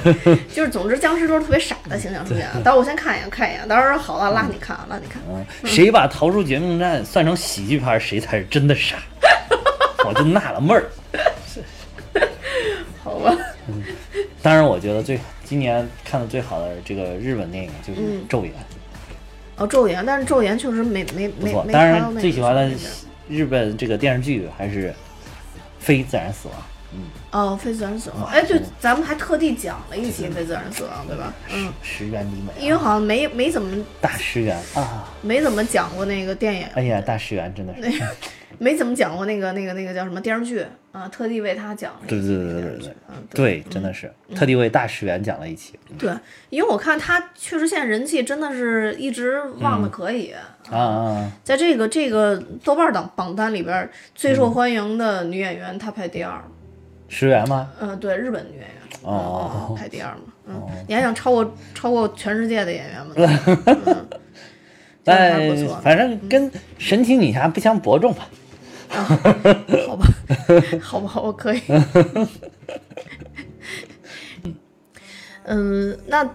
[0.52, 2.46] 就是总之僵尸都是特别傻的形象出现。
[2.62, 5.22] 到时候我先看一眼，看一眼，到时候好了拉你看，拉你看。
[5.28, 8.96] 嗯，谁把《逃出绝命站》算成喜剧片，谁才是真的傻。
[10.06, 10.86] 我就纳了闷儿。
[13.02, 13.36] 好吧，
[13.68, 13.82] 嗯
[14.42, 18.52] 当然，我觉得最今年看的最好的这个日本电影就是嗯《咒怨》，
[19.56, 21.62] 哦，咒怨，但是咒怨确实没没不错。
[21.62, 22.70] 没没当然，最喜欢的
[23.28, 24.90] 日本这个电视剧还是
[25.78, 26.56] 《非自然死亡》。
[26.94, 27.00] 嗯
[27.32, 28.22] 哦，非自然死亡。
[28.22, 31.32] 哇哎，对，咱们还特地讲了一期非自然死亡，对吧？
[31.52, 35.04] 嗯，石原里美因为好像没没怎么大石原啊！
[35.20, 38.02] 没怎么讲过那个电影，哎呀，大石原真的是，
[38.58, 42.94] 没怎么讲过那个那个那个叫什么电视剧啊，特地为他讲对期对对对对
[43.34, 46.10] 对，真的是特地为大石原讲了一期对，
[46.48, 50.32] 因为我看他确实现在人气真的是一直旺的可以，
[50.70, 51.32] 啊啊！
[51.44, 56.42] 在这个这个豆瓣榜榜单里边最嗯受欢迎的女演员，她排第二。
[57.08, 57.70] 石原吗？
[57.80, 58.70] 嗯、对，日本女演员，
[59.02, 60.22] 哦嗯嗯排第二嘛。
[60.48, 63.14] 嗯，你还想超过超过全世界的演员吗？
[63.84, 64.06] 嗯，
[65.04, 65.78] 这还但不错。
[65.82, 68.26] 反正跟神奇女侠不相伯仲吧。
[69.04, 70.06] 好吧，
[70.80, 71.60] 好吧，我可以。
[75.44, 76.28] 嗯，那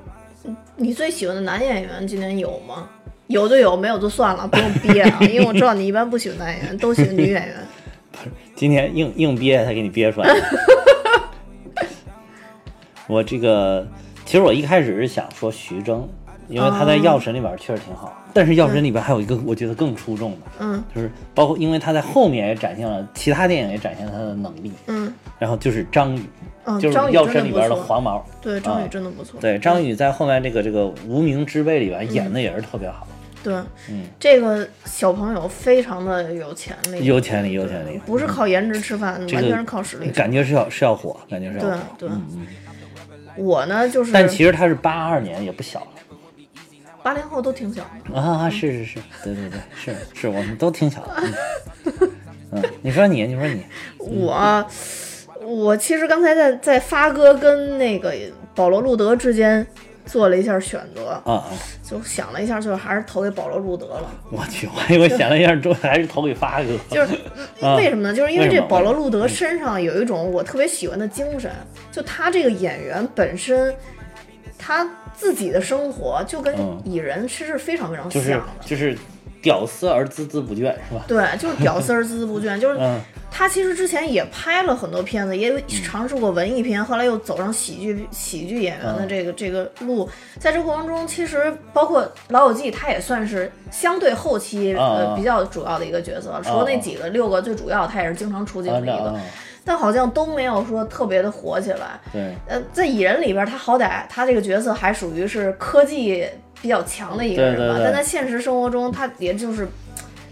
[0.77, 2.87] 你最喜欢的男演员今年有吗？
[3.27, 7.55] 有就有，没有就算了，不用 憋啊，因为我知道你一般不喜欢男演员，都喜欢女演员。
[8.55, 10.29] 今天硬硬憋才给你憋出来。
[13.07, 13.87] 我这个
[14.25, 16.07] 其实我一开始是想说徐峥，
[16.51, 26.21] 因为他在《药神》里边确实挺好，但是《药神》里边还有一个我觉得更出众的，嗯就是包括因为他在后面也展现了其他电影也展现了他的能力，嗯然后就是张宇，
[26.65, 29.39] 嗯，就是《药神》里边的黄毛，对，张宇啊真的不错。
[29.39, 33.07] 对张宇在后面这个这个《无名之辈》里边演的也是特别好，
[33.43, 33.53] 对，
[33.89, 40.09] 嗯，这个小朋友非常的有潜力，有潜力有潜力，不是靠颜值吃饭，这个完全是靠实力。
[40.11, 42.47] 感觉是要是要火，感觉是要对火，对嗯嗯。
[43.37, 45.87] 我呢，就是但其实他是八二年，也不小了。
[47.03, 48.19] 八零后都挺小的。
[48.19, 51.23] 啊，是是是，对对对，是是，我们都挺小的。
[51.85, 51.93] 嗯，
[52.51, 53.65] 嗯你说你，你说你，
[53.97, 54.65] 我
[55.41, 58.13] 我其实刚才在在发哥跟那个
[58.53, 59.65] 保罗路德之间
[60.05, 61.45] 做了一下选择，啊啊，
[61.83, 64.11] 就想了一下，最后还是投给保罗路德了。
[64.29, 66.67] 我去，我还以为想了一下，之后还是投给发哥。
[66.89, 67.15] 就是
[67.65, 68.13] 啊为什么呢？
[68.15, 71.51] 就是因为这保罗路德身上有一种我特别喜欢的精神，
[71.91, 73.73] 就他这个演员本身，
[74.57, 76.81] 他自己的生活就跟嗯。
[76.85, 78.43] 蚁人其实非常非常像的。
[78.65, 78.97] 就是
[79.41, 81.03] 屌丝而孜孜不倦，是吧？
[81.07, 82.99] 对，就是屌丝而孜孜不倦， 就是嗯。
[83.33, 89.07] 他其实之前也拍了很多片子，也尝试过文艺片，后来又走上喜剧喜剧演员的嗯。
[89.07, 90.07] 这个、这个路。
[90.37, 99.17] 在这过程中，其实包括《老友记》，他也算是相对后期、啊呃比较主要的一个角色，除了那几个六个最主要，他也是经常出镜的一个，
[99.63, 101.99] 但好像都没有说特别的火起来。
[102.11, 106.25] 对，呃，在蚁人里边，他好歹他这个角色还属于是科技
[106.61, 109.67] 比较强的一个人吧，对对对但在现实生活中，他也就是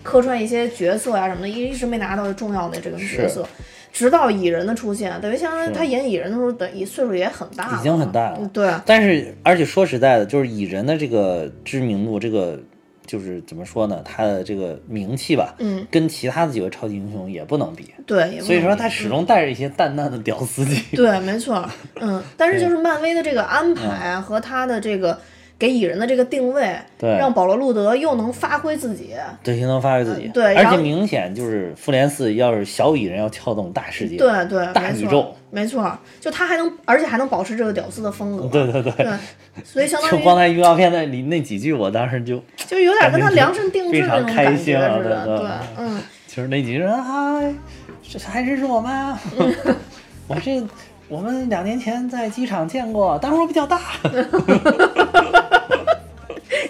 [0.04, 3.48] 客串一些角色呀、什么的，一一直没拿到重要的这个角色。
[3.92, 12.58] 直到蚁人的出现，等于相当于他演蚁人的时候，等于岁数也很大了，已经很大了嗯对，但是，而且说实在的，就是蚁人的这个知名度，这个
[13.10, 14.04] 就是怎么说呢？
[14.06, 17.92] 他的这个名气吧，嗯，跟其他的几位超级英雄也不能比。
[18.06, 20.96] 对，所以说，他始终带着一些淡淡的屌丝气。
[20.96, 21.68] 对，没错，
[22.00, 25.18] 嗯，但是就是漫威的这个安排啊，和他的这个
[25.58, 30.28] 给蚁人的这个定位，对让保罗路德又能发挥自己，对，又能发挥自己。
[30.28, 35.92] 嗯对而且明显就是复联四要是小蚁人要撬动大世界，对对，大宇宙，没错，
[36.22, 39.08] 就他还能，而且还能保持这个屌丝的风格，对对对对，
[39.64, 47.40] 所以相当于就光在预告片那里那几句，我当时就就有点跟他量身定制那种感觉似的，对嗯，就是那几句啊，
[48.02, 49.20] 这还认识我吗？
[50.28, 50.64] 我这
[51.08, 53.80] 我们两年前在机场见过，当时我比较大。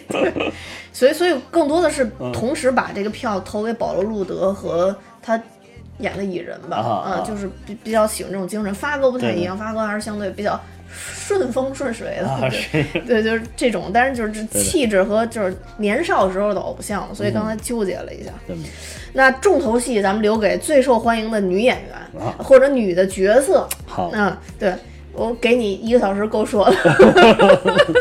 [0.10, 0.52] 对
[0.92, 5.42] 所以所以更多的是嗯同时把这个票投给保罗路德和他。
[6.00, 8.74] 演的蚁人吧，啊啊嗯，就是比比较喜欢这种精神。
[8.74, 10.58] 发哥不太一样，发哥还是相对比较
[10.92, 12.50] 顺风顺水的，啊，
[13.08, 18.32] 对 就是这种，但是就是气质和就是年少时候的偶像，所以刚才纠结了一下。
[18.48, 18.56] 对
[19.14, 23.68] 那重头戏咱们留给最受欢迎的女演员、啊或者女的角色。
[23.86, 24.74] 好，嗯，对
[25.14, 26.76] 我给你一个小时够说了。
[27.00, 27.94] 不不不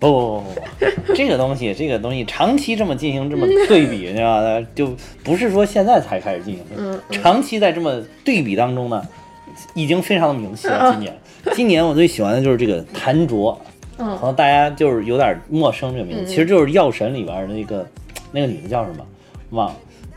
[0.00, 0.44] 不，
[1.14, 4.66] 这个东西，这个东西长期这么进行这么对比，你知道吧？
[4.74, 9.06] 就不是说现在才开始进行，嗯长期在这么对比当中呢，
[9.74, 10.90] 已经非常的明晰了。
[10.90, 11.16] 今年，
[11.54, 13.60] 今年我最喜欢的就是这个谭卓，
[13.98, 14.16] 嗯。
[14.18, 17.86] 可能大家就是有点陌生这个名字，嗯其实就是《药神》里边的那个
[18.32, 19.04] 那个女的叫什么？
[19.50, 19.76] 忘了，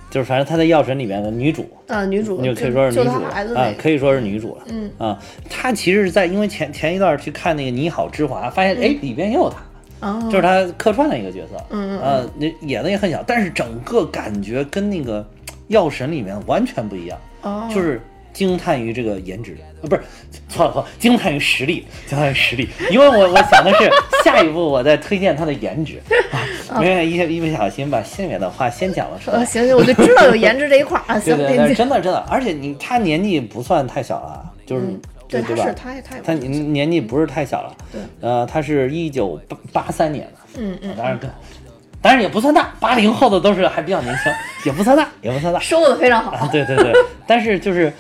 [0.10, 3.12] 就是反正她在《药神》里面的女主，啊，女主你就可以说是女主
[3.56, 4.64] 啊可以说是女主了。
[4.68, 4.92] 嗯。
[4.98, 5.20] 啊，
[5.50, 9.58] 她其实是在因为前前一段去看那个《你好，之华》，发现哎里边也有她。
[10.08, 15.22] 哦，就是她客串的一个角色，嗯嗯呃，那演的也很小，但是整个感觉跟那个
[15.70, 18.02] 《药神》里面完全不一样，哦，就是
[18.34, 20.02] 惊叹于这个颜值，啊，不是，
[20.50, 23.90] 错了错了，惊叹于实力，惊叹于实力，因为我我想的是
[24.24, 26.02] 下一步我再推荐他的颜值，
[26.70, 29.46] 啊， 没有一一不小心把心里面的话先讲了出呃，来。
[29.46, 31.20] 行行，我就知道有颜值这一块儿 啊。
[31.20, 35.76] 行，对对对，真的真的，而且你他年纪不算太小了，就是、嗯对，对吧他是？
[35.76, 41.30] 他也他也他年年纪不是太小了，对，呃，他是一九八八三年的，嗯嗯，当然跟，
[42.02, 44.32] 当然也不算大，八零后的都是还比较年轻，
[44.66, 45.60] 也不算大，也不算大。
[45.60, 46.32] 收的非常好。
[46.32, 46.94] 啊对对对，
[47.26, 47.92] 但是就是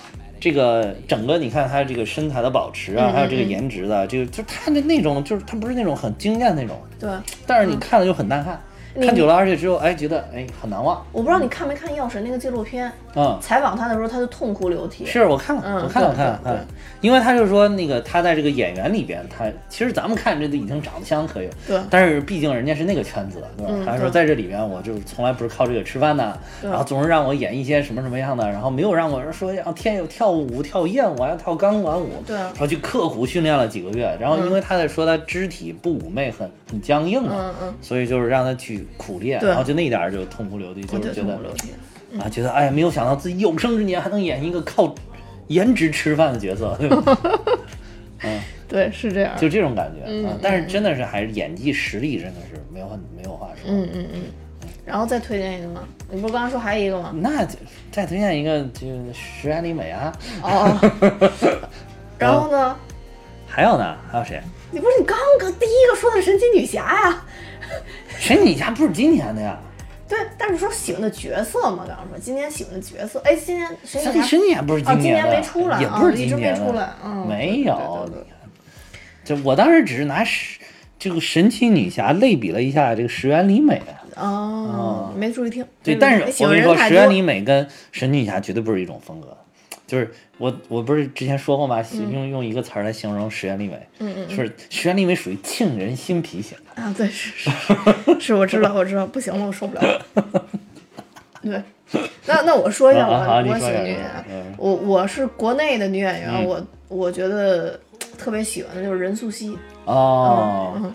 [0.44, 7.10] 这个整个你看他这个身材的保持啊，嗯嗯还有这个颜值的，这个就是他的那种，就是他不是那种很惊艳那种，对，
[7.48, 8.62] 但是你看了就很难看，
[8.94, 13.38] 你看久了而且之后哎觉得哎很难忘，我不知道你看没看《药神》那个纪录片，嗯。
[13.41, 15.05] 采访他的时候他就痛哭流涕。
[15.05, 16.45] 是我看了，嗯我看了，我看了，对。
[16.45, 16.66] 看了，
[17.01, 21.80] 因为他就说那个他在这个演员里边，他其实咱们看这都已经长得相当可以了，对。
[21.89, 23.72] 但是毕竟人家是那个圈子的，对吧？
[23.74, 26.70] 嗯他说在这里边，我就从来不是靠这个吃饭的，对。
[26.70, 32.36] 然后总是让我演一些什么什么样的，然后没有让我说要天有跳舞、跳艳舞，要跳钢管舞，对。
[32.36, 41.38] 然后去刻苦训练了几个月，然后因为他在说他肢体不妩媚，很很僵硬嘛，嗯嗯，所以就是让他去苦练，然后就那一点儿就痛哭流涕，就，是觉得。
[42.20, 44.93] 啊，觉得哎呀，没有想到自己有生之年还能演一个靠
[45.47, 47.20] 颜值吃饭的角色，对吧？
[48.24, 49.36] 嗯，对，是这样。
[49.38, 50.38] 就这种感觉嗯啊。
[50.41, 53.64] 但是真的是还是演技实力真的是没有很没有话说。
[53.72, 54.22] 嗯嗯嗯。
[54.86, 55.84] 然后再推荐一个吗？
[56.11, 57.11] 你不是刚刚说还有一个吗？
[57.16, 57.57] 那就
[57.91, 60.80] 再推荐一个，就石原里美啊，哦。
[62.20, 62.76] 然后呢？
[63.47, 64.41] 还有呢，还有谁？
[64.72, 67.26] 你不是你刚刚第一个说的神奇女侠呀？
[68.18, 69.59] 神奇女侠不是今年的呀？
[70.14, 78.07] 对，但是说喜欢的角色嘛，刚刚说今年喜欢的角色，哎，今年神奇神女侠不是哦，今年年，没出来，也不是今年的，出来，嗯，没有。
[79.26, 80.59] 就我当时只是拿十
[80.99, 83.82] 这个神奇女侠类比了一下这个石原里美。
[84.16, 85.66] 哦，没注意听。
[85.82, 89.36] 对，嗯但是我跟你说，石原里美跟神奇女侠绝对不是一种风格。
[89.86, 91.84] 就是我我不是之前说过吗？
[92.12, 96.82] 用用一个词儿来形容石原里美，嗯嗯就是石原里美属于沁人心脾型的。
[96.82, 97.50] 啊，对，是是
[98.16, 100.46] 是，是我知道，我知道，不行了，我受不了了。
[101.42, 101.62] 对，
[102.26, 103.20] 那那我说一下我、
[103.58, 107.78] 喜欢女演员，嗯我我是国内的女演员，嗯我我觉得
[108.18, 109.56] 特别喜欢的就是任素汐，
[109.86, 110.94] 哦，嗯，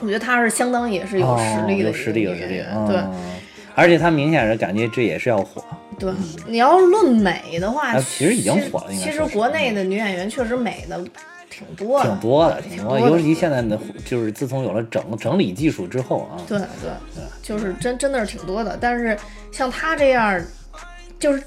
[0.00, 3.14] 我觉得她是相当也是有实力的哦有实力，有实力女演员，，对嗯
[3.74, 5.64] 而且她明显是感觉这也是要火。
[5.98, 6.12] 对。
[6.46, 10.98] 你要论美的话，啊其实已经火了其实国内的女演员确实美的
[11.50, 16.90] 挺多的，挺多的，挺挺多的，尤其现在的，就是自从有了整整理技术之后啊，对对，
[17.42, 18.78] 就是真真的是挺多的。
[18.80, 19.16] 但是
[19.50, 20.40] 像她这样，
[21.18, 21.42] 就是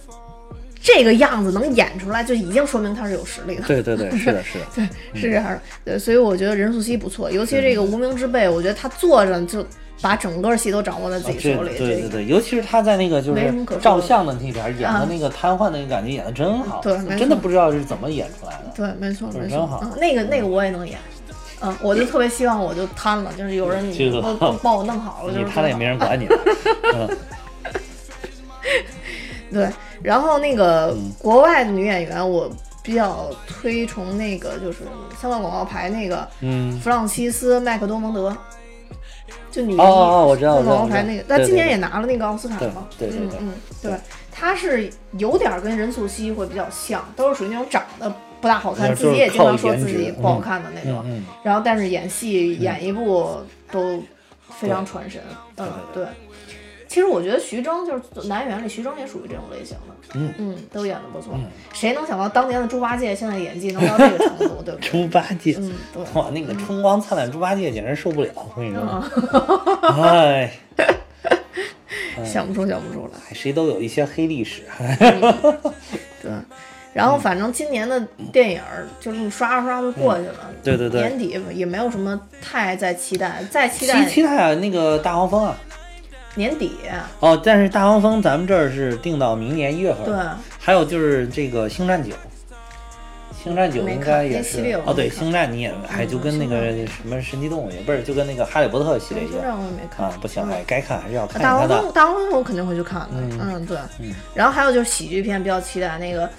[0.81, 3.63] 这个样子能演出来，就已经说明她是有实力的。
[3.67, 5.61] 对对对，是的， 是的，对，是这样的。
[5.85, 9.65] 对，所以我觉得任素汐不错，尤其这个无名之辈，我觉得她坐着就
[10.01, 11.71] 把整个戏都掌握在自己手里。
[11.71, 18.71] 这对对对，尤其是他在那个就是照相的那点儿演啊的那个瘫痪那个感觉演的真好，真的不知道是怎么演出来的。
[18.75, 20.97] 对，没错没真好，那个那个我也能演。
[21.63, 24.19] 嗯，我就特别希望我就瘫了，就是有人这个
[24.63, 26.27] 帮我弄好了，就是你瘫了也没人管你
[29.53, 29.69] 对，
[30.01, 32.49] 然后那个嗯国外的女演员，我
[32.81, 34.79] 比较推崇那个就是
[35.21, 38.35] 香港广告牌那个嗯，弗朗西斯麦克多蒙德，
[39.51, 40.97] 就女一哦哦哦我知道香港广我知道。
[40.97, 43.39] 告牌那个，对对她今年也拿了那个奥斯卡对嘛，对对对。
[43.39, 43.93] 嗯嗯，对，
[44.31, 51.03] 她是有点跟任素汐会比较像，都是属于那种长得不大好看，自己也经常说自己不好看的那种，
[51.43, 53.41] 然后但是演戏演一部
[53.71, 54.01] 都
[54.49, 55.21] 非常传神，
[55.57, 56.03] 嗯，对。
[56.03, 56.11] 对。
[56.91, 60.57] 其实我觉得徐峥就是男演员里，徐峥也属于这种类型的，嗯。
[60.73, 61.31] 都演的不错。
[61.35, 61.45] 嗯。
[61.71, 64.89] 谁能想到当年的猪八戒现在演技能到这个程度，对不对？
[64.89, 66.03] 猪八戒，嗯，对。
[66.15, 68.83] 哇，那个春光灿烂猪八戒简直受不了，我跟你说，
[69.83, 70.03] 嗯。
[70.03, 70.51] 哎，
[72.27, 73.33] 想不出，想不出来。
[73.33, 74.63] 谁都有一些黑历史。
[76.21, 76.29] 对，
[76.93, 77.97] 然后反正今年的
[78.33, 80.51] 电影儿就这么刷刷刷就过去了。
[80.61, 80.99] 对对对。
[80.99, 85.57] 年底也没有什么太在期待，再期期待期待啊，那个大黄蜂啊，
[86.35, 86.77] 年底。
[87.19, 90.05] 哦，但是大黄蜂咱们这儿是定到明年一月份。
[90.05, 90.15] 对，
[90.59, 92.11] 还有就是这个星战九，
[93.43, 100.05] 星战九应该也是哦，对，星战你也还就跟那个什么神奇动物也不是，就跟那个哈利波特系列一星战样我也没看。
[100.05, 101.67] 啊，不行，哎，该看还是要看大黄。
[101.67, 103.07] 蜂，大黄蜂我肯定会去看的。
[103.13, 104.13] 嗯嗯，对嗯。
[104.33, 106.29] 然后还有就是喜剧片，比较期待那个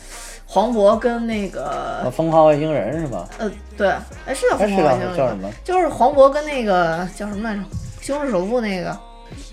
[0.47, 3.28] 黄渤跟那啊个封号外星人是吧？
[3.38, 3.88] 呃，对，
[4.26, 5.51] 哎是叫还是叫疯狂外星人叫什么？
[5.64, 7.61] 就是黄渤跟那个叫什么来着，
[8.01, 8.97] 《西红柿首富》那个。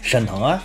[0.01, 0.63] 沈腾啊，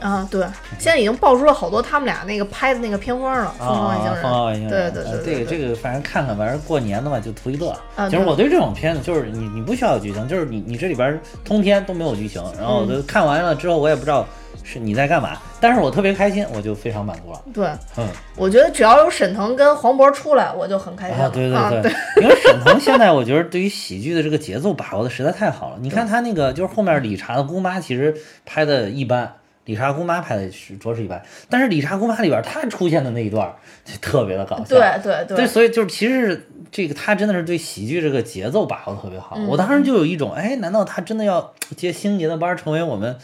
[0.00, 0.42] 啊，对，
[0.78, 4.70] 现在已经爆出了好多他们俩那个拍的那个片花了，《疯狂外星啊，人》封号外星人。
[4.70, 7.74] 对对呃对对，这个这个，反正看看，反正过年的嘛，就图一乐。
[8.10, 14.26] 其实我对这种片子，就是你你不需要有剧情，就是你你这里边通篇都没有剧情，然后我嗯就看完了之后，我也不知道
[14.64, 17.40] 是你在干嘛，但是我特别开心，我就非常满足了。
[17.52, 18.08] 对，嗯。
[18.36, 21.24] 我觉得只要有沈腾跟黄渤出来，我就很开心了。
[21.26, 21.92] 啊，对啊对对，
[22.22, 25.76] 因为沈腾现在我觉得对于喜剧的这个节奏把握的实在太好了。
[25.80, 28.12] 你看他那个就是后面理查的姑妈，其实
[28.44, 29.34] 拍的一般，
[29.66, 33.54] 理查姑妈拍的是着实一般，但是理查姑妈里边他出现的那一段
[33.84, 34.64] 就特别的搞笑。
[34.64, 39.36] 对对对，所以就是其实是这个他真的是对喜剧这个节奏把握的特别好。
[39.46, 43.16] 我当时就有一种，哎，难道他真的要接星爷的班，成为我们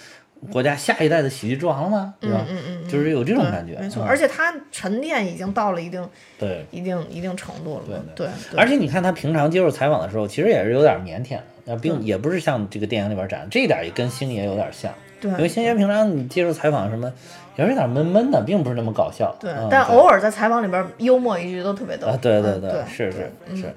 [0.51, 2.15] 国家下一代的喜剧之王了吗？
[2.21, 2.45] 对吧？
[2.49, 6.07] 嗯嗯嗯就是有这种感觉，没错，嗯而且他沉淀已经到了一定
[6.39, 6.65] 对。
[6.71, 8.03] 一定一定程度了嘛。
[8.15, 14.93] 对，对而且你看他平常接受采访的时候，其实也是有点腼腆的，那并也不是像这个电影里边展，这一点也跟星爷有点像。
[15.21, 17.13] 对因为星爷平常你接受采访什么，
[17.57, 19.37] 也是有点闷闷的，并不是那么搞笑。
[19.39, 22.07] 对嗯，但偶尔在采访里边幽默一句都特别逗。
[22.07, 23.75] 啊，对对嗯对，是是嗯是，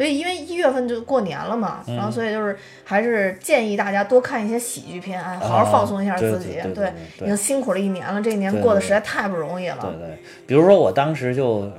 [0.00, 6.58] 所以因为一月份就过年了嘛，然嗯后所以就是还是建议大家多看一些喜剧片，哎，好好放松一下自己。
[6.58, 6.90] 啊对
[7.20, 9.76] 已经辛苦了一年了，这一年过得实在太不容易了。
[9.82, 10.18] 对对。
[10.46, 11.70] 比如说我当时就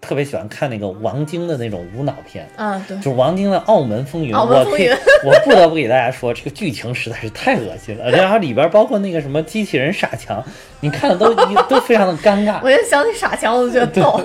[0.00, 2.48] 特别喜欢看那个王晶的那种无脑片。
[2.56, 2.96] 啊，对。
[2.98, 4.88] 就是王晶的《澳门风云》，我可以，
[5.24, 8.10] 我不得不给大家说，这个剧情实在是太恶心了。
[8.10, 10.42] 然后里边包括那个什么机器人傻强，
[10.80, 11.34] 你看的都
[11.68, 12.60] 都非常的尴尬。
[12.64, 14.22] 我就想起傻强，我就觉得对逗。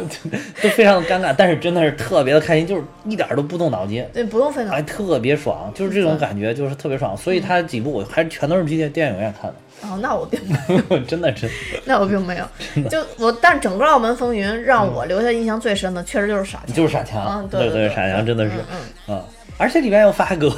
[0.61, 4.84] 都非常的尴尬，但是真的是特别的开心，就是一点儿都不动脑筋，对，不用费脑还。
[4.84, 7.17] 特别爽，就是这种感觉，就是特别爽。
[7.17, 9.51] 所以他几部我还全都是去电影院看
[9.84, 10.57] 哦，那我并没
[10.89, 11.55] 有， 真的真的。
[11.86, 12.45] 那我并没有。
[12.89, 16.75] 就我，但整个《澳门风云》让我留下印象最深的，确实就是傻强。
[16.75, 18.77] 就是傻强，嗯对对对傻强真的是，嗯
[19.09, 19.23] 嗯，
[19.57, 20.49] 而且里面有发哥，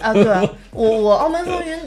[0.00, 0.24] 啊，对
[0.72, 1.78] 我我《澳门风云》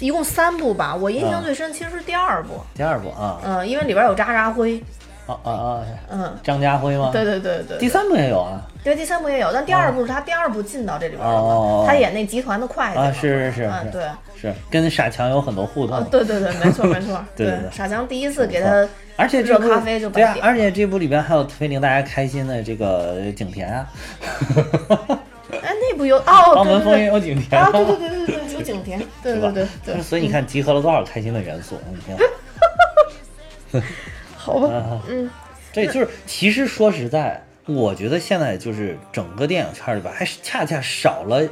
[0.00, 4.82] 一共三部吧，我印象最深其实是第二部，第二部啊嗯，因为里边有渣渣辉，
[5.26, 7.10] 啊啊啊，嗯，张家辉吗？
[7.12, 14.02] 对对对对，第三部也有啊对第三部也有，但第二部是他第二部进到这里边了他演那集团的会计啊，是是是是，嗯对。
[14.40, 23.90] 是跟傻强有很多互啊，动，对对对，没错没错，对傻强第一次给他而且这咖啡就对啊而且这部里边还有特别令大家开心的这个景甜啊，
[25.50, 27.60] 哎，那部有哦，澳门风对对对云有景甜。
[27.60, 29.50] 啊，对对对对对，有景甜， 对吧？
[29.52, 33.82] 对对对，所以你看集合了多少开心的元素，你看。
[34.36, 35.28] 好吧，啊，嗯，
[35.72, 41.42] 对，就是其实说实在，我觉得现在就是整个电影圈里边，还是恰恰少了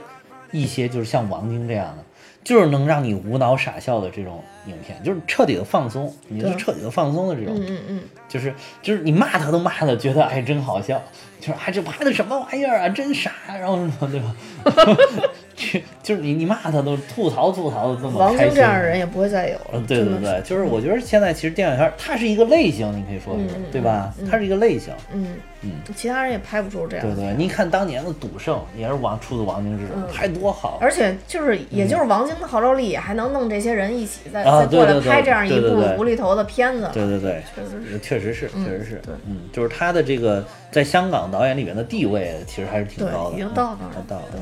[0.53, 2.05] 一些就是像王晶这样的，
[2.45, 11.03] 就是能让你无脑傻笑的这种影片，就是彻底的放松，你是彻底的放松的这种，嗯嗯嗯，就是就是你骂他都骂的觉得哎真好笑，
[11.41, 14.35] 就是哎这拍的什么玩意儿啊，真傻，然后什么对吧？
[15.57, 19.71] 这 就是你你骂他都吐槽吐槽的这么王开心晶这样的人也不会再有了。
[19.75, 23.37] 嗯，对对对，就是我觉得现在其实电影圈儿它是一个类型，你可以说
[23.73, 24.29] 对吧嗯？
[24.31, 27.25] 它是一个类型，嗯嗯，其他人也拍不出这样对。
[27.25, 27.35] 对。
[27.39, 36.91] 你看当年的《赌圣》也是王出自王晶之手，嗯拍多好，而且就是，也就是王晶的号召力，还能弄这些人一起再啊再过来拍这样一部无厘头的片子。
[36.93, 37.99] 对对对，确实是。
[37.99, 44.41] 确实是，嗯确实是，对嗯，就是他的这个在香港导演里面的地位，其实还是挺高的，已经嗯到那儿了到了，对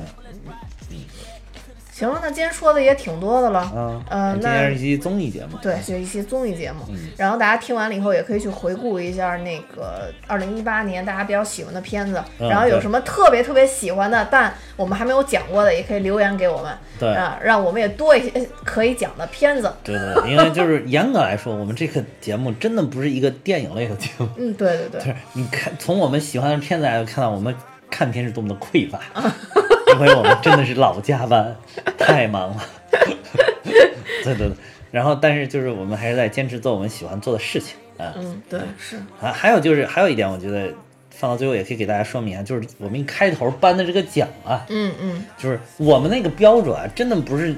[2.03, 3.73] 行了，那今天说的也挺多的了。
[3.77, 19.73] 嗯，呃，今那天是一期综艺节目，对，就一期综艺节目，嗯然后大家听完了以后，也可以去回顾一下那个二零一八年大家比较喜欢的片子，嗯然后有什么特别特别喜欢的，但我们还没有讲过的，也可以留言给我们，对啊，让我们也多一些可以讲的片子。
[19.85, 27.55] 对对对，因为就是严格来说，我们这个节目真的不是一个电影类的节目，嗯，对对对 就，是你看从我们喜欢的片子来看到我们
[27.89, 28.99] 看片是多么的匮乏，
[29.95, 31.55] 因为我们真的是老加班，
[31.99, 32.65] 太忙了。
[34.25, 34.53] 对对对，
[34.91, 38.13] 然后但是就是我们还是在坚持做我们喜欢做的事情啊。
[38.17, 40.73] 嗯，对，是，啊，还有就是还有一点，我觉得
[41.11, 47.55] 放到最后也可以给大家说明啊，就是我们一开头颁的这个奖啊，嗯嗯就是我们那个标准啊，真的不是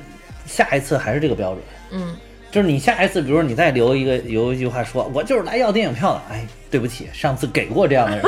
[0.46, 1.62] 下一次还是这个标准。
[1.90, 2.16] 嗯，
[2.50, 8.24] 就是你下一次，比如说你再留一个留一句话说，我就是来要电影票的，哎，对不起，上次给过这样的人，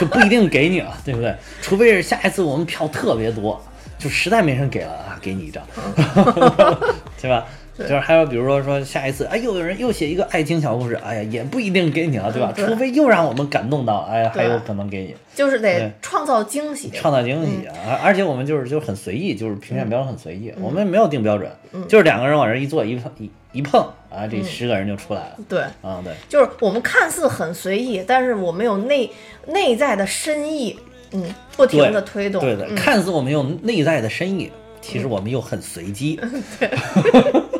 [0.00, 1.34] 就不一定给你了，对不对？
[1.62, 3.62] 除非是下一次我们票特别多，
[3.98, 5.62] 就实在没人给了啊，给你一张，
[7.20, 7.44] 对吧？
[7.78, 12.52] 就是还有比如说说下一次，哎，又有人又写一个爱情小故事，哎呀，也不一定给你了，对吧？
[12.56, 16.90] 除非又让我们感动到，哎呀，还有可能给你就是得创造惊喜。
[16.94, 17.74] 创造惊喜啊！
[17.88, 21.50] 而而且我们就是就很随意，就是评选标准很随意，我们没有定标准，
[21.86, 25.36] 就是两个人往这一坐一碰一一碰啊，这十个人就出来了。
[25.46, 29.10] 对，啊，对，就是我们看似很随意，但是我们有内
[29.48, 30.78] 内在的深意，
[31.12, 31.22] 嗯，
[31.56, 32.40] 不停的推动。
[32.40, 34.50] 对的，嗯看似我们有内在的深意，
[34.80, 36.18] 其实我们又很随机。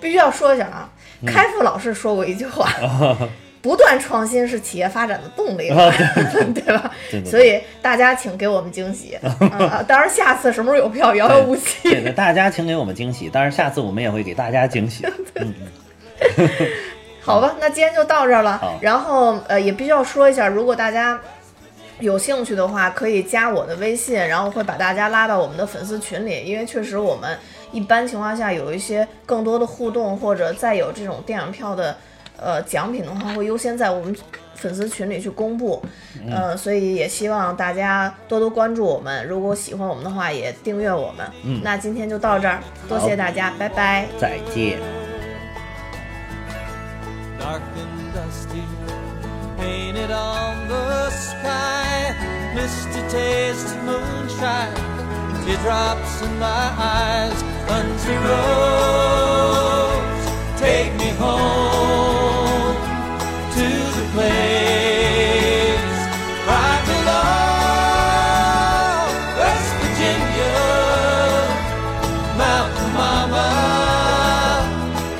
[0.00, 0.88] 必须要说一下啊，
[1.22, 2.68] 嗯开复老师说过一句话。
[3.62, 5.90] 不断创新是企业发展的动力，啊
[6.54, 6.88] 对吧？
[7.10, 9.18] 对对对所以大家请给我们惊喜！
[9.88, 11.82] 当然，下次什么时候有票，遥遥无期。
[11.82, 15.04] 对的，大家请给我们惊喜，当然下次我们也会给大家惊喜。
[15.34, 15.52] 嗯，
[17.20, 18.78] 好吧，那今天就到这儿了。
[18.80, 21.18] 然后呃，也必须要说一下，如果大家
[21.98, 27.36] 有兴趣的话，可以加我的微信，然后会把大家拉到我们的粉丝群里，因为确实我们
[27.76, 31.96] 一般情况下有一些更多的互动，或者再有这种电影票的
[32.38, 34.16] 呃奖品的话，会优先在我们。
[34.56, 35.82] 粉丝群里去公布，
[36.30, 39.28] 呃，所以也希望大家多多关注我们。
[39.28, 41.30] 如果喜欢我们的话，也订阅我们。
[41.44, 42.58] 嗯那今天就到这儿，
[42.88, 44.06] 多谢大家，拜拜。
[44.18, 44.78] 再见。
[47.38, 48.64] dark and dusty,
[49.60, 52.14] painted on the sky.
[52.54, 54.72] Misty taste of moonshine,
[55.44, 57.55] teardrops in my eyes.
[57.66, 60.24] Country roads,
[60.60, 62.76] take me home
[63.56, 65.98] to the place
[66.48, 66.50] I
[66.90, 69.10] belong.
[69.38, 70.56] West Virginia,
[72.38, 73.48] Mountain Mama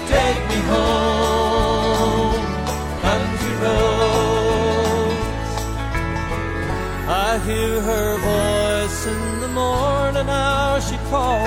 [0.06, 2.44] take me home,
[3.06, 5.50] country roads.
[7.08, 7.10] I
[7.44, 11.45] hear her voice in the morning hour, she calls